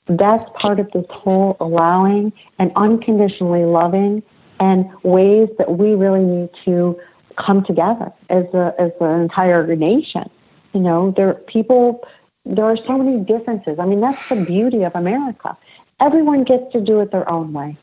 [0.06, 4.22] That's part of this whole allowing and unconditionally loving
[4.58, 6.98] and ways that we really need to
[7.36, 10.28] come together as a, as an entire nation.
[10.72, 12.06] You know, there people
[12.44, 13.78] there are so many differences.
[13.78, 15.56] I mean, that's the beauty of America.
[16.00, 17.76] Everyone gets to do it their own way.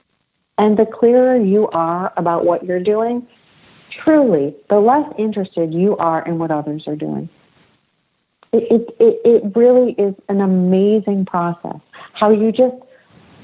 [0.57, 3.25] And the clearer you are about what you're doing,
[3.89, 7.29] truly, the less interested you are in what others are doing.
[8.51, 11.79] It, it, it really is an amazing process.
[12.13, 12.75] How you just,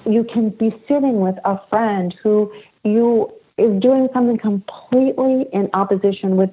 [0.06, 2.52] you can be sitting with a friend who
[2.84, 6.50] you is doing something completely in opposition with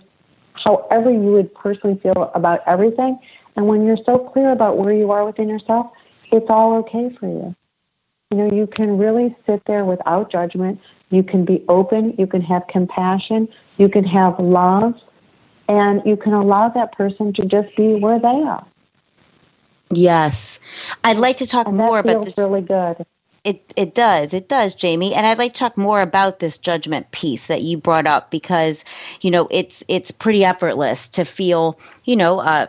[0.55, 3.19] however you would personally feel about everything,
[3.57, 5.93] and when you're so clear about where you are within yourself,
[6.31, 7.55] it's all okay for you.
[8.31, 10.81] You know, you can really sit there without judgment.
[11.11, 12.15] You can be open.
[12.19, 13.47] You can have compassion.
[13.77, 14.99] You can have love.
[15.69, 18.67] And you can allow that person to just be where they are.
[19.91, 20.59] Yes.
[21.05, 22.39] I'd like to talk and more about this.
[22.39, 23.05] really good.
[23.45, 24.33] It it does.
[24.33, 25.15] It does, Jamie.
[25.15, 28.85] And I'd like to talk more about this judgment piece that you brought up because,
[29.21, 32.69] you know, it's it's pretty effortless to feel, you know, uh,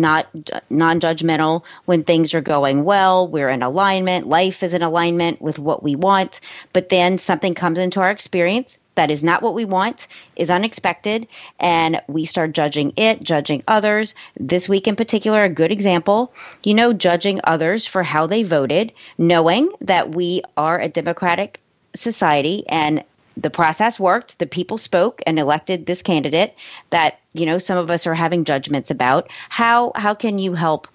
[0.00, 0.26] not
[0.70, 5.82] non-judgmental when things are going well we're in alignment life is in alignment with what
[5.82, 6.40] we want.
[6.72, 11.26] But then something comes into our experience that is not what we want is unexpected
[11.58, 14.14] and we start judging it judging others.
[14.38, 16.32] This week in particular a good example
[16.64, 21.60] you know judging others for how they voted knowing that we are a democratic
[21.94, 23.02] society and
[23.36, 24.38] the process worked.
[24.38, 26.54] The people spoke and elected this candidate
[26.90, 29.28] that you know some of us are having judgments about.
[29.48, 30.88] How how can you help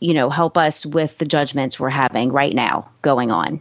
[0.00, 3.60] you know help us with the judgments we're having right now going on?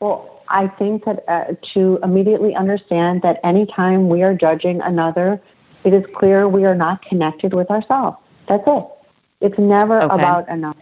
[0.00, 5.40] Well, I think that uh, to immediately understand that anytime we are judging another,
[5.84, 8.18] it is clear we are not connected with ourselves.
[8.48, 8.84] That's it.
[9.40, 10.14] It's never okay.
[10.14, 10.78] about another.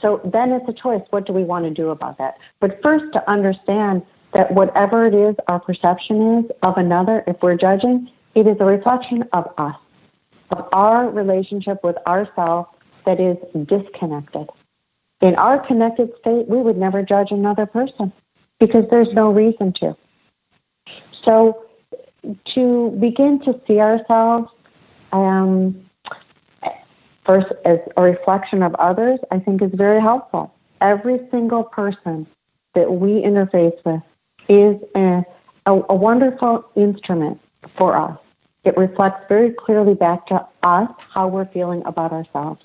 [0.00, 1.02] So then it's a choice.
[1.10, 2.36] What do we want to do about that?
[2.60, 7.56] But first, to understand that whatever it is our perception is of another, if we're
[7.56, 9.76] judging, it is a reflection of us,
[10.50, 12.68] of our relationship with ourselves
[13.06, 14.48] that is disconnected.
[15.20, 18.12] In our connected state, we would never judge another person
[18.58, 19.96] because there's no reason to.
[21.22, 21.64] So,
[22.44, 24.50] to begin to see ourselves
[25.12, 25.88] um,
[27.24, 30.52] first as a reflection of others, I think is very helpful.
[30.80, 32.26] Every single person
[32.74, 34.02] that we interface with
[34.48, 35.24] is a,
[35.66, 37.40] a, a wonderful instrument
[37.76, 38.18] for us.
[38.64, 42.62] It reflects very clearly back to us how we're feeling about ourselves.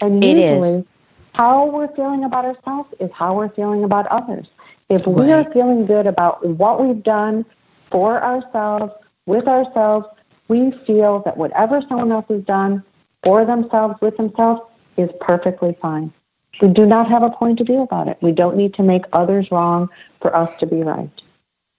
[0.00, 0.86] And usually,
[1.34, 4.46] how we're feeling about ourselves is how we're feeling about others.
[4.88, 7.44] If we are feeling good about what we've done
[7.90, 8.92] for ourselves,
[9.26, 10.06] with ourselves,
[10.48, 12.84] we feel that whatever someone else has done
[13.24, 14.60] for themselves, with themselves,
[14.96, 16.12] is perfectly fine.
[16.60, 18.16] We do not have a point of view about it.
[18.20, 19.90] We don't need to make others wrong
[20.20, 21.10] for us to be right.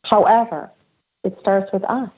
[0.04, 0.72] However,
[1.24, 2.10] it starts with us.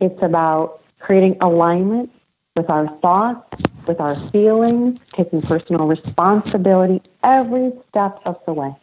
[0.00, 2.10] It's about creating alignment
[2.56, 8.74] with our thoughts, with our feelings, taking personal responsibility every step of the way.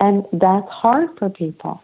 [0.00, 1.82] And that's hard for people.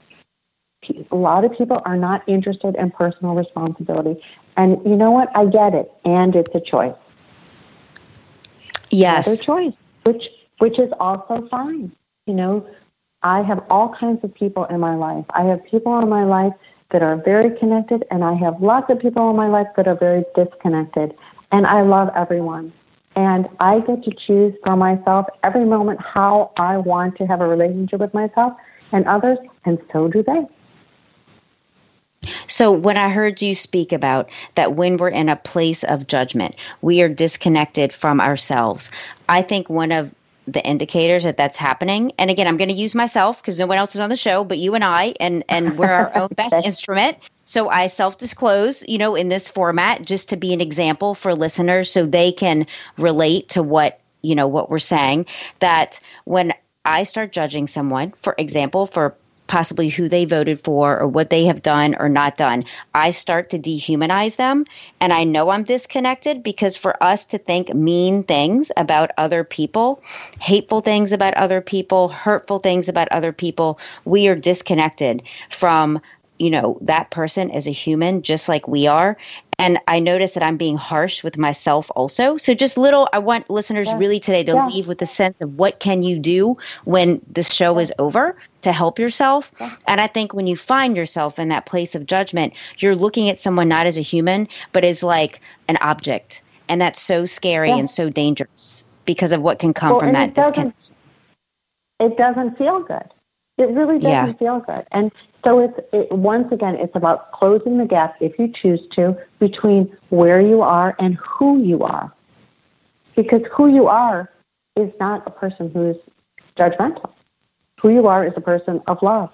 [1.10, 4.20] A lot of people are not interested in personal responsibility.
[4.56, 5.30] And you know what?
[5.36, 5.90] I get it.
[6.04, 6.94] And it's a choice.
[8.90, 9.26] Yes.
[9.26, 9.72] It's a choice
[10.04, 10.28] which
[10.58, 11.92] which is also fine.
[12.26, 12.66] You know,
[13.22, 15.24] I have all kinds of people in my life.
[15.30, 16.52] I have people in my life
[16.90, 19.96] that are very connected, and I have lots of people in my life that are
[19.96, 21.14] very disconnected.
[21.50, 22.72] And I love everyone.
[23.16, 27.46] And I get to choose for myself every moment how I want to have a
[27.46, 28.54] relationship with myself
[28.92, 30.46] and others, and so do they.
[32.46, 36.56] So, when I heard you speak about that when we're in a place of judgment,
[36.82, 38.90] we are disconnected from ourselves,
[39.28, 40.10] I think one of
[40.46, 43.78] the indicators that that's happening and again i'm going to use myself because no one
[43.78, 46.54] else is on the show but you and i and and we're our own best
[46.66, 47.16] instrument.
[47.46, 51.34] So i self disclose you know in this format just to be an example for
[51.34, 52.66] listeners so they can
[52.98, 55.26] relate to what you know what we're saying
[55.60, 56.52] that when
[56.84, 59.16] i start judging someone for example for
[59.46, 62.64] possibly who they voted for or what they have done or not done.
[62.94, 64.64] I start to dehumanize them.
[65.00, 70.02] And I know I'm disconnected because for us to think mean things about other people,
[70.40, 76.00] hateful things about other people, hurtful things about other people, we are disconnected from
[76.38, 79.16] you know that person as a human just like we are
[79.58, 82.36] and i notice that i'm being harsh with myself also.
[82.36, 83.98] So just little i want listeners yeah.
[83.98, 84.66] really today to yeah.
[84.66, 87.82] leave with a sense of what can you do when the show yeah.
[87.82, 89.50] is over to help yourself.
[89.86, 93.38] And i think when you find yourself in that place of judgment you're looking at
[93.38, 96.42] someone not as a human but as like an object.
[96.68, 100.34] And that's so scary and so dangerous because of what can come well, from that
[100.34, 100.74] doesn't,
[102.00, 103.12] it doesn't feel good
[103.58, 105.10] it really doesn't feel good and
[105.44, 109.94] so it's it, once again, it's about closing the gap, if you choose to, between
[110.08, 112.10] where you are and who you are.
[113.14, 114.30] Because who you are
[114.74, 115.96] is not a person who's
[116.56, 117.10] judgmental.
[117.80, 119.30] Who you are is a person of love.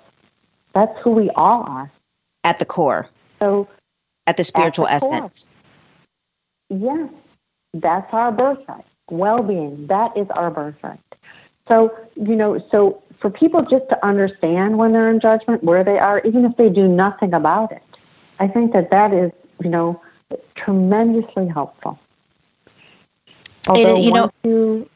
[0.74, 1.90] That's who we all are.
[2.42, 3.08] At the core.
[3.38, 3.68] So,
[4.26, 5.48] at the spiritual at the essence.
[6.68, 7.08] Yes,
[7.72, 8.84] that's our birthright.
[9.10, 11.00] Well being, that is our birthright.
[11.68, 15.98] So, you know, so for people just to understand when they're in judgment where they
[15.98, 17.82] are, even if they do nothing about it,
[18.38, 19.30] I think that that is,
[19.62, 20.00] you know,
[20.56, 21.98] tremendously helpful.
[23.68, 24.90] Although it, you once know, you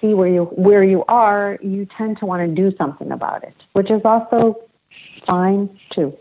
[0.00, 3.54] see where you where you are, you tend to want to do something about it,
[3.72, 4.60] which is also
[5.26, 6.16] fine too.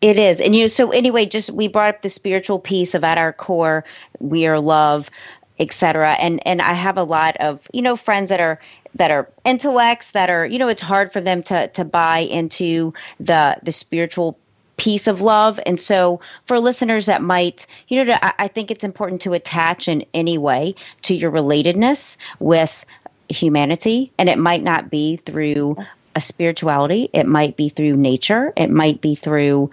[0.00, 0.40] It is.
[0.40, 3.84] And you so anyway, just we brought up the spiritual piece of at our core,
[4.20, 5.10] we are love,
[5.58, 6.12] etc.
[6.20, 8.60] And and I have a lot of, you know, friends that are
[8.94, 12.92] that are intellects that are you know it's hard for them to to buy into
[13.20, 14.38] the the spiritual
[14.76, 15.60] piece of love.
[15.66, 19.88] And so for listeners that might you know I, I think it's important to attach
[19.88, 22.84] in any way to your relatedness with
[23.28, 24.12] humanity.
[24.18, 25.76] And it might not be through
[26.14, 27.08] a spirituality.
[27.12, 28.52] It might be through nature.
[28.56, 29.70] It might be through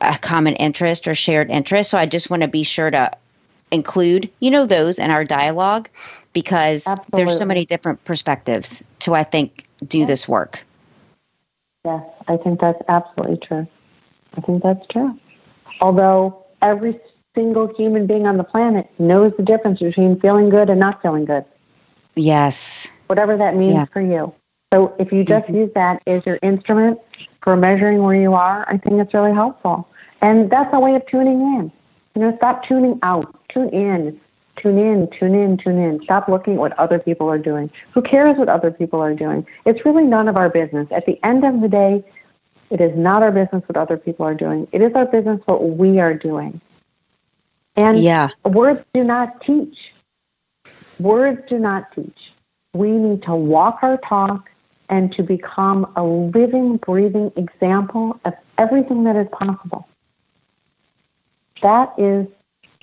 [0.00, 1.90] a common interest or shared interest.
[1.90, 3.10] So i just want to be sure to
[3.70, 5.88] include you know those in our dialogue
[6.32, 7.24] because Absolutely.
[7.24, 10.64] there's so many different perspectives to I think do this work.
[11.84, 13.66] Yes, I think that's absolutely true.
[14.36, 15.18] I think that's true.
[15.80, 16.98] Although every
[17.34, 21.24] single human being on the planet knows the difference between feeling good and not feeling
[21.24, 21.44] good.
[22.14, 22.86] Yes.
[23.06, 23.84] Whatever that means yeah.
[23.86, 24.34] for you.
[24.74, 25.56] So if you just mm-hmm.
[25.56, 26.98] use that as your instrument
[27.42, 29.88] for measuring where you are, I think it's really helpful.
[30.20, 31.72] And that's a way of tuning in.
[32.18, 34.20] You know, stop tuning out, tune in.
[34.60, 36.02] Tune in, tune in, tune in.
[36.02, 37.70] Stop looking at what other people are doing.
[37.94, 39.46] Who cares what other people are doing?
[39.64, 40.88] It's really none of our business.
[40.90, 42.04] At the end of the day,
[42.70, 44.66] it is not our business what other people are doing.
[44.72, 46.60] It is our business what we are doing.
[47.76, 48.30] And yeah.
[48.44, 49.76] words do not teach.
[50.98, 52.18] Words do not teach.
[52.74, 54.50] We need to walk our talk
[54.88, 59.86] and to become a living, breathing example of everything that is possible.
[61.62, 62.26] That is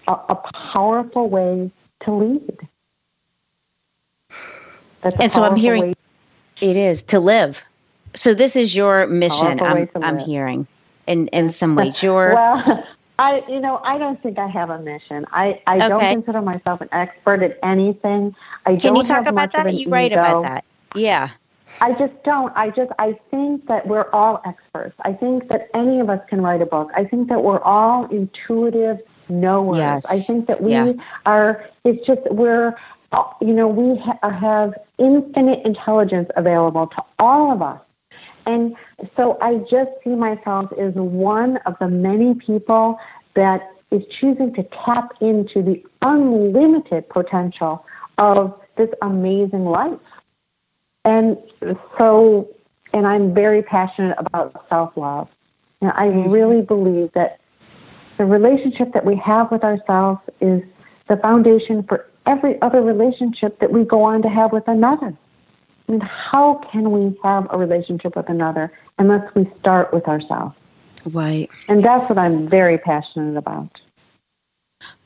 [0.07, 0.36] a, a
[0.73, 1.71] powerful way
[2.03, 2.67] to lead.
[5.01, 5.95] That's and so I'm hearing
[6.61, 7.61] it is to live.
[8.15, 9.61] So this is your mission.
[9.61, 10.67] I'm, I'm hearing
[11.07, 12.01] in in some ways.
[12.03, 12.84] Your well,
[13.19, 15.26] I you know I don't think I have a mission.
[15.32, 15.88] I I okay.
[15.89, 18.36] don't consider myself an expert at anything.
[18.65, 19.73] I Can you talk about that?
[19.73, 20.19] You write ego.
[20.19, 20.65] about that.
[20.95, 21.30] Yeah.
[21.82, 22.55] I just don't.
[22.55, 24.95] I just I think that we're all experts.
[25.01, 26.91] I think that any of us can write a book.
[26.95, 28.99] I think that we're all intuitive
[29.30, 29.78] knowers.
[29.78, 30.05] Yes.
[30.05, 30.93] I think that we yeah.
[31.26, 32.76] are, it's just, we're,
[33.41, 37.82] you know, we ha- have infinite intelligence available to all of us.
[38.45, 38.76] And
[39.15, 42.99] so I just see myself as one of the many people
[43.34, 47.86] that is choosing to tap into the unlimited potential
[48.17, 49.99] of this amazing life.
[51.06, 51.38] And
[51.97, 52.49] so,
[52.91, 55.30] and I'm very passionate about self love.
[55.82, 57.39] And I really believe that
[58.18, 60.64] the relationship that we have with ourselves is
[61.08, 65.16] the foundation for every other relationship that we go on to have with another.
[65.88, 70.56] I mean, how can we have a relationship with another unless we start with ourselves?
[71.06, 71.49] Right.
[71.68, 73.70] And that's what I'm very passionate about.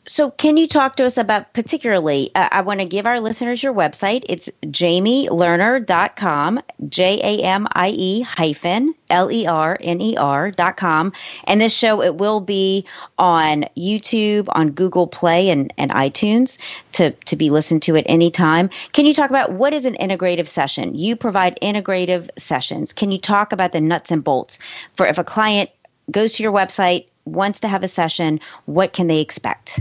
[0.06, 2.32] So, can you talk to us about particularly?
[2.34, 4.24] Uh, I want to give our listeners your website.
[4.28, 11.14] It's jamielerner.com, J A M I E hyphen L E R N E R.com.
[11.44, 12.86] And this show, it will be
[13.20, 16.58] on YouTube, on Google Play, and, and iTunes
[16.94, 18.70] to, to be listened to at any time.
[18.94, 20.96] Can you talk about what is an integrative session?
[20.96, 22.94] You provide integrative sessions.
[22.94, 24.58] Can you talk about the nuts and bolts
[24.96, 25.70] for if a client
[26.12, 29.80] goes to your website, wants to have a session, what can they expect?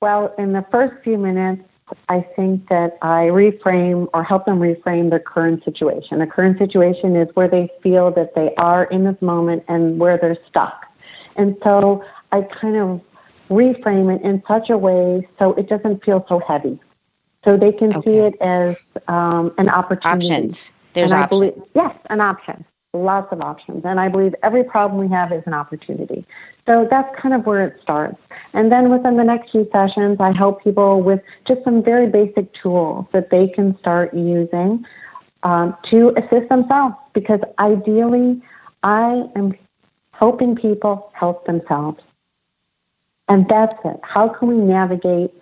[0.00, 1.62] Well, in the first few minutes,
[2.08, 6.18] I think that I reframe or help them reframe their current situation.
[6.18, 10.18] The current situation is where they feel that they are in this moment and where
[10.18, 10.86] they're stuck.
[11.36, 13.00] And so I kind of
[13.48, 16.80] reframe it in such a way so it doesn't feel so heavy.
[17.44, 18.10] So they can okay.
[18.10, 18.76] see it as
[19.06, 20.26] um, an opportunity.
[20.26, 20.70] Options.
[20.94, 21.40] There's and options.
[21.40, 22.64] Believe, yes, an option
[23.02, 23.84] lots of options.
[23.84, 26.24] And I believe every problem we have is an opportunity.
[26.66, 28.20] So that's kind of where it starts.
[28.52, 32.52] And then within the next few sessions, I help people with just some very basic
[32.52, 34.84] tools that they can start using
[35.42, 36.96] um, to assist themselves.
[37.12, 38.42] Because ideally,
[38.82, 39.54] I am
[40.12, 42.02] helping people help themselves.
[43.28, 44.00] And that's it.
[44.02, 45.32] How can we navigate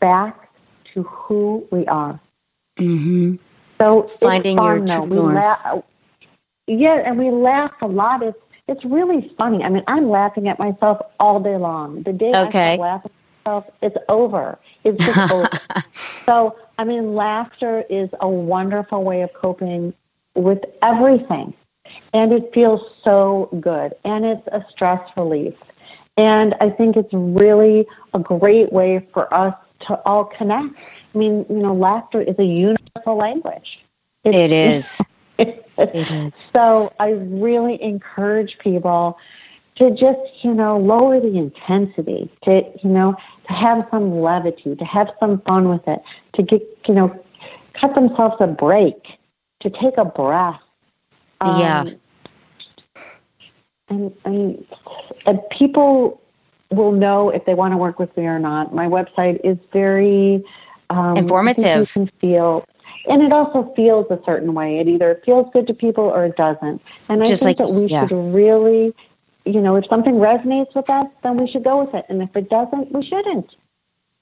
[0.00, 0.50] back
[0.92, 2.20] to who we are?
[2.76, 3.36] Mm-hmm.
[3.80, 5.02] So finding fun, your though.
[5.02, 5.82] We la-
[6.66, 8.22] yeah, and we laugh a lot.
[8.22, 9.62] It's it's really funny.
[9.62, 12.02] I mean, I'm laughing at myself all day long.
[12.02, 12.74] The day okay.
[12.74, 14.58] I laughing at myself, it's over.
[14.84, 15.50] It's just over.
[16.24, 19.92] So, I mean, laughter is a wonderful way of coping
[20.34, 21.52] with everything.
[22.14, 23.94] And it feels so good.
[24.04, 25.54] And it's a stress relief.
[26.16, 29.54] And I think it's really a great way for us
[29.88, 30.74] to all connect.
[31.14, 33.80] I mean, you know, laughter is a universal language.
[34.24, 35.00] It's, it is.
[36.54, 39.18] so I really encourage people
[39.76, 43.16] to just, you know, lower the intensity, to, you know,
[43.46, 46.00] to have some levity, to have some fun with it,
[46.34, 47.24] to get, you know,
[47.72, 49.04] cut themselves a break,
[49.60, 50.60] to take a breath.
[51.40, 51.84] Um, yeah.
[53.88, 54.64] And, and,
[55.26, 56.20] and people
[56.70, 58.74] will know if they want to work with me or not.
[58.74, 60.44] My website is very
[60.90, 61.80] um, informative.
[61.80, 62.64] You can feel
[63.06, 64.78] and it also feels a certain way.
[64.78, 66.80] It either feels good to people or it doesn't.
[67.08, 68.06] And I Just think like, that we yeah.
[68.06, 68.94] should really,
[69.44, 72.06] you know, if something resonates with us, then we should go with it.
[72.08, 73.54] And if it doesn't, we shouldn't.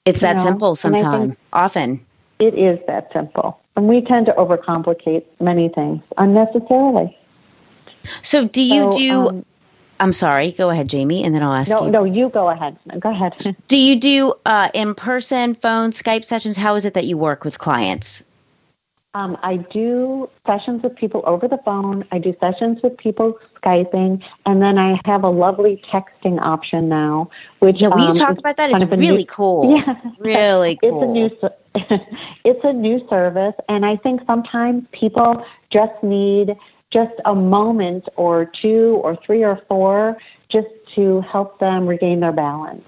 [0.05, 0.43] It's that know?
[0.43, 2.05] simple sometimes, often.
[2.39, 3.59] It is that simple.
[3.75, 7.17] And we tend to overcomplicate many things unnecessarily.
[8.21, 9.27] So, do you so, do?
[9.29, 9.45] Um,
[10.01, 10.51] I'm sorry.
[10.51, 11.91] Go ahead, Jamie, and then I'll ask no, you.
[11.91, 12.77] No, no, you go ahead.
[12.99, 13.55] Go ahead.
[13.69, 16.57] do you do uh, in person, phone, Skype sessions?
[16.57, 18.21] How is it that you work with clients?
[19.15, 22.03] Um, I do sessions with people over the phone.
[22.11, 27.29] I do sessions with people Skyping, and then I have a lovely texting option now.
[27.59, 28.71] Which yeah, will um, talk about that?
[28.71, 29.77] It's really new, cool.
[29.83, 31.15] Yeah, really cool.
[31.15, 31.99] It's a new,
[32.43, 36.55] it's a new service, and I think sometimes people just need
[36.89, 40.17] just a moment or two or three or four
[40.49, 42.83] just to help them regain their balance.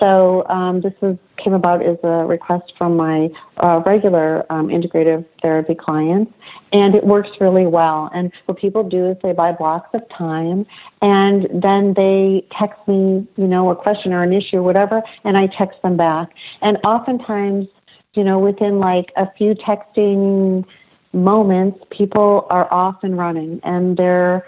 [0.00, 5.26] So um, this is, came about as a request from my uh, regular um, integrative
[5.42, 6.32] therapy clients,
[6.72, 8.10] and it works really well.
[8.14, 10.66] And what people do is they buy blocks of time,
[11.02, 15.36] and then they text me, you know, a question or an issue or whatever, and
[15.36, 16.30] I text them back.
[16.62, 17.68] And oftentimes,
[18.14, 20.64] you know, within like a few texting
[21.12, 24.46] moments, people are off and running, and they're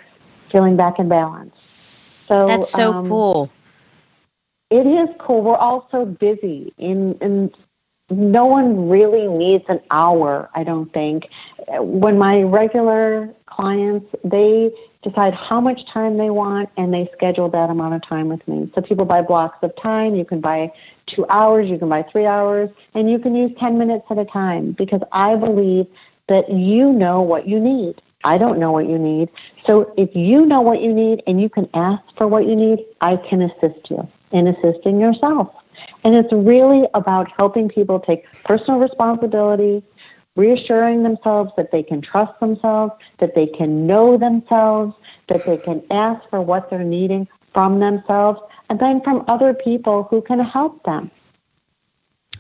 [0.51, 1.55] feeling back in balance.
[2.27, 3.51] So that's so um, cool.
[4.73, 5.43] It is cool.
[5.43, 7.55] We're all so busy, and, and
[8.09, 11.29] no one really needs an hour, I don't think.
[11.69, 14.71] When my regular clients, they
[15.03, 18.73] decide how much time they want and they schedule that amount of time with me.
[18.75, 20.15] So people buy blocks of time.
[20.15, 20.73] You can buy
[21.05, 24.25] two hours, you can buy three hours, and you can use 10 minutes at a
[24.25, 25.87] time because I believe
[26.29, 28.01] that you know what you need.
[28.25, 29.29] I don't know what you need.
[29.67, 32.79] So if you know what you need and you can ask for what you need,
[33.03, 35.55] I can assist you in assisting yourself.
[36.05, 39.83] And it's really about helping people take personal responsibility,
[40.37, 44.95] reassuring themselves that they can trust themselves, that they can know themselves,
[45.29, 50.05] that they can ask for what they're needing from themselves, and then from other people
[50.05, 51.11] who can help them.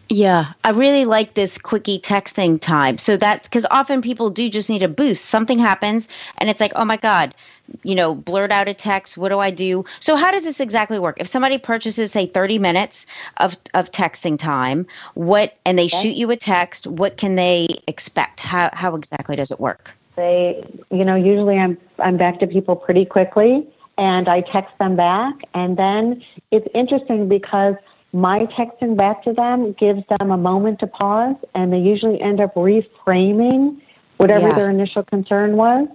[0.08, 2.98] Yeah, I really like this quickie texting time.
[2.98, 5.24] So that's because often people do just need a boost.
[5.24, 7.34] Something happens and it's like, oh my God,
[7.82, 9.16] you know, blurt out a text?
[9.16, 9.84] What do I do?
[10.00, 11.16] So how does this exactly work?
[11.18, 13.06] If somebody purchases, say, 30 minutes
[13.38, 16.02] of, of texting time, what and they okay.
[16.02, 18.40] shoot you a text, what can they expect?
[18.40, 19.90] How how exactly does it work?
[20.16, 23.66] They you know, usually I'm I'm back to people pretty quickly
[23.98, 27.74] and I text them back and then it's interesting because
[28.12, 32.40] my texting back to them gives them a moment to pause and they usually end
[32.40, 33.80] up reframing
[34.18, 34.54] whatever yeah.
[34.54, 35.88] their initial concern was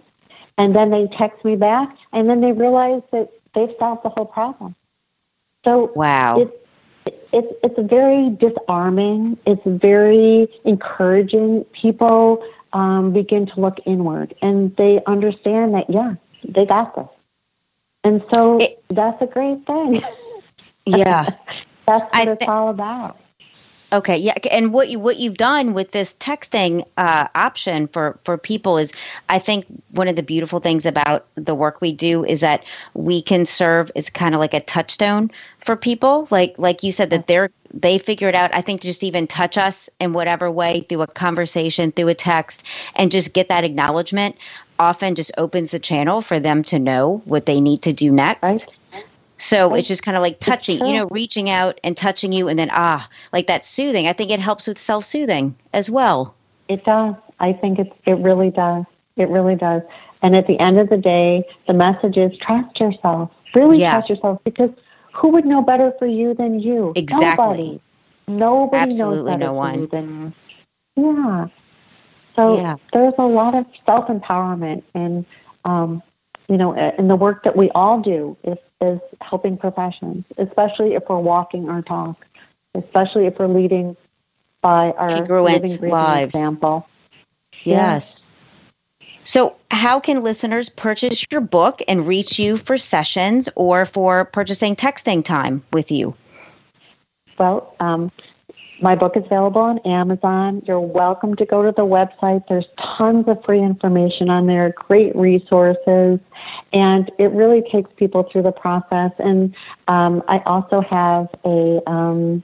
[0.58, 4.26] and then they text me back and then they realize that they've solved the whole
[4.26, 4.76] problem.
[5.66, 6.39] So wow.
[6.39, 6.53] it's
[7.34, 9.38] it's it's very disarming.
[9.45, 11.66] It's very encouraging.
[11.74, 16.16] People um, begin to look inward and they understand that yeah
[16.47, 17.08] they got this.
[18.03, 20.01] And so it, that's a great thing.
[20.86, 21.30] Yeah.
[21.86, 23.18] That's what I th- it's all about.
[23.93, 28.38] Okay, yeah, and what you what you've done with this texting uh, option for for
[28.38, 28.91] people is,
[29.29, 32.65] I think one of the beautiful things about the work we do is that
[32.95, 35.31] we can serve as kind of like a touchstone
[35.61, 36.27] for people.
[36.31, 38.53] Like like you said that they're they figure it out.
[38.53, 42.15] I think to just even touch us in whatever way through a conversation, through a
[42.15, 42.63] text,
[42.95, 44.35] and just get that acknowledgement.
[44.79, 48.43] Often just opens the channel for them to know what they need to do next.
[48.43, 48.67] Right.
[49.38, 52.57] So it's just kind of like touching, you know, reaching out and touching you, and
[52.57, 54.07] then ah, like that soothing.
[54.07, 56.33] I think it helps with self soothing as well.
[56.67, 57.15] It does.
[57.39, 58.85] I think it it really does.
[59.15, 59.83] It really does.
[60.21, 63.31] And at the end of the day, the message is trust yourself.
[63.53, 63.93] Really yeah.
[63.93, 64.71] trust yourself because
[65.13, 66.93] who would know better for you than you?
[66.95, 67.35] Exactly.
[67.35, 67.81] Nobody.
[68.27, 69.73] Nobody Absolutely knows better no one.
[69.73, 70.33] for you than
[70.95, 71.03] you.
[71.03, 71.47] Yeah.
[72.35, 72.75] So yeah.
[72.93, 75.25] there's a lot of self empowerment and
[75.65, 76.01] um,
[76.47, 81.03] you know, in the work that we all do is is helping professions, especially if
[81.09, 82.25] we're walking our talk,
[82.75, 83.97] especially if we're leading
[84.61, 86.36] by our Congruent living, lives.
[86.36, 86.88] example.
[87.63, 88.30] Yes.
[89.23, 94.75] So, how can listeners purchase your book and reach you for sessions or for purchasing
[94.75, 96.15] texting time with you?
[97.38, 98.11] Well, um,
[98.82, 100.61] my book is available on Amazon.
[100.65, 102.47] You're welcome to go to the website.
[102.47, 106.19] There's tons of free information on there, great resources,
[106.73, 109.11] and it really takes people through the process.
[109.19, 109.55] And
[109.88, 112.43] um, I also have a, um,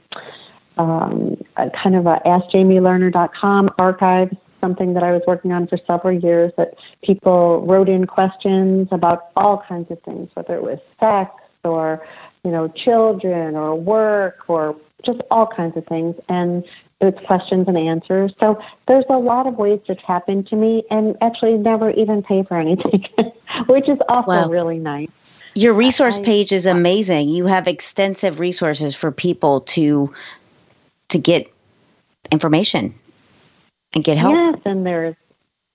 [0.77, 6.17] um, a kind of a AskJamieLerner.com archive, something that I was working on for several
[6.17, 6.73] years that
[7.03, 11.31] people wrote in questions about all kinds of things, whether it was sex
[11.63, 12.03] or
[12.43, 16.15] you know, children or work or just all kinds of things.
[16.29, 16.63] And
[17.01, 18.33] it's questions and answers.
[18.39, 22.43] So there's a lot of ways to tap into me and actually never even pay
[22.43, 23.05] for anything,
[23.67, 24.49] which is also wow.
[24.49, 25.09] really nice.
[25.55, 27.29] Your resource page is amazing.
[27.29, 30.11] You have extensive resources for people to
[31.09, 31.47] to get
[32.31, 32.95] information
[33.93, 34.33] and get help.
[34.33, 35.15] Yes, and there's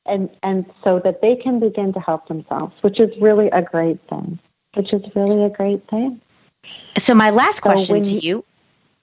[0.05, 4.01] and and so that they can begin to help themselves, which is really a great
[4.09, 4.41] thing.
[4.75, 6.21] Which is really a great thing.
[6.99, 8.45] So my last question so to you,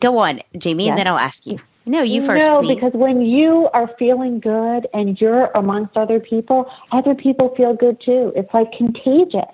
[0.06, 1.60] go on, Jamie, and then I'll ask you.
[1.86, 2.46] No, you first.
[2.46, 2.76] No, please.
[2.76, 8.02] because when you are feeling good and you're amongst other people, other people feel good
[8.02, 8.34] too.
[8.36, 9.46] It's like contagious.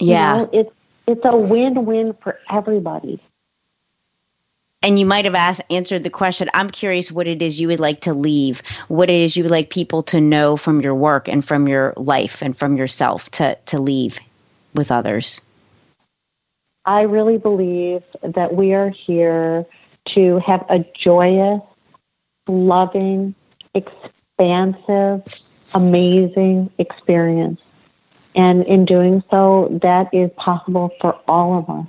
[0.00, 0.70] Yeah, you know, it's
[1.06, 3.20] it's a win-win for everybody.
[4.82, 6.50] And you might have asked answered the question.
[6.54, 9.50] I'm curious what it is you would like to leave, what it is you would
[9.50, 13.56] like people to know from your work and from your life and from yourself to
[13.66, 14.18] to leave
[14.74, 15.40] with others.
[16.86, 19.64] I really believe that we are here
[20.06, 21.62] to have a joyous,
[22.46, 23.34] loving,
[23.74, 25.22] expansive,
[25.74, 27.60] amazing experience.
[28.34, 31.86] And in doing so, that is possible for all of us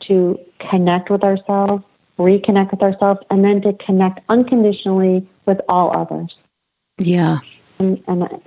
[0.00, 1.84] to connect with ourselves,
[2.18, 6.36] reconnect with ourselves, and then to connect unconditionally with all others.
[6.98, 7.40] Yeah.
[7.78, 8.40] And, and,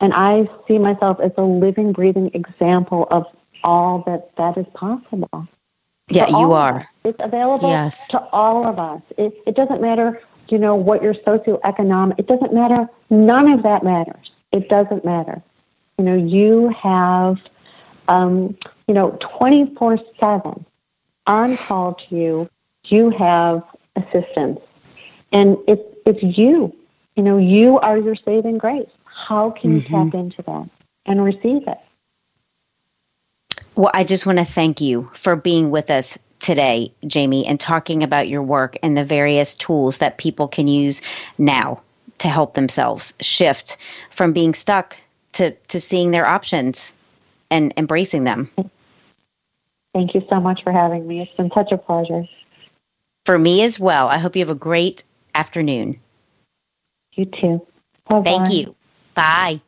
[0.00, 3.26] and I see myself as a living, breathing example of
[3.64, 5.48] all that that is possible.
[6.10, 6.88] Yeah, you are.
[7.04, 7.98] It's available yes.
[8.08, 9.02] to all of us.
[9.18, 12.18] It, it doesn't matter, you know, what your socioeconomic.
[12.18, 12.88] It doesn't matter.
[13.10, 14.30] None of that matters.
[14.50, 15.42] It doesn't matter.
[15.98, 17.36] You know, you have,
[18.08, 18.56] um,
[18.86, 20.64] you know, twenty four seven
[21.26, 22.48] on call to you.
[22.86, 23.62] You have
[23.96, 24.60] assistance,
[25.32, 26.74] and it's it's you.
[27.16, 28.88] You know, you are your saving grace.
[29.04, 29.94] How can mm-hmm.
[29.94, 30.70] you tap into that
[31.04, 31.78] and receive it?
[33.78, 38.02] Well, I just want to thank you for being with us today, Jamie, and talking
[38.02, 41.00] about your work and the various tools that people can use
[41.38, 41.80] now
[42.18, 43.76] to help themselves shift
[44.10, 44.96] from being stuck
[45.34, 46.92] to, to seeing their options
[47.50, 48.50] and embracing them.
[49.94, 51.22] Thank you so much for having me.
[51.22, 52.24] It's been such a pleasure.
[53.26, 54.08] For me as well.
[54.08, 55.04] I hope you have a great
[55.36, 56.00] afternoon.
[57.12, 57.64] You too.
[58.08, 58.24] Bye-bye.
[58.24, 58.74] Thank you.
[59.14, 59.60] Bye.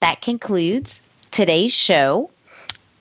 [0.00, 2.30] That concludes today's show.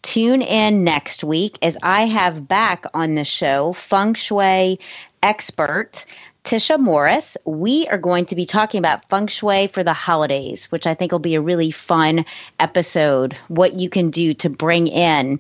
[0.02, 4.80] Tune in next week as I have back on the show feng shui
[5.24, 6.06] expert
[6.46, 7.36] Tisha Morris.
[7.46, 11.12] We are going to be talking about feng shui for the holidays, which I think
[11.12, 12.26] will be a really fun
[12.60, 13.36] episode.
[13.50, 15.40] What you can do to bring in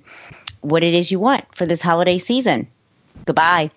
[0.61, 2.67] what it is you want for this holiday season.
[3.25, 3.71] Goodbye.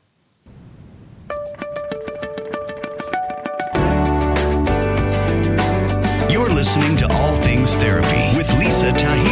[6.63, 9.32] Listening to All Things Therapy with Lisa Tahir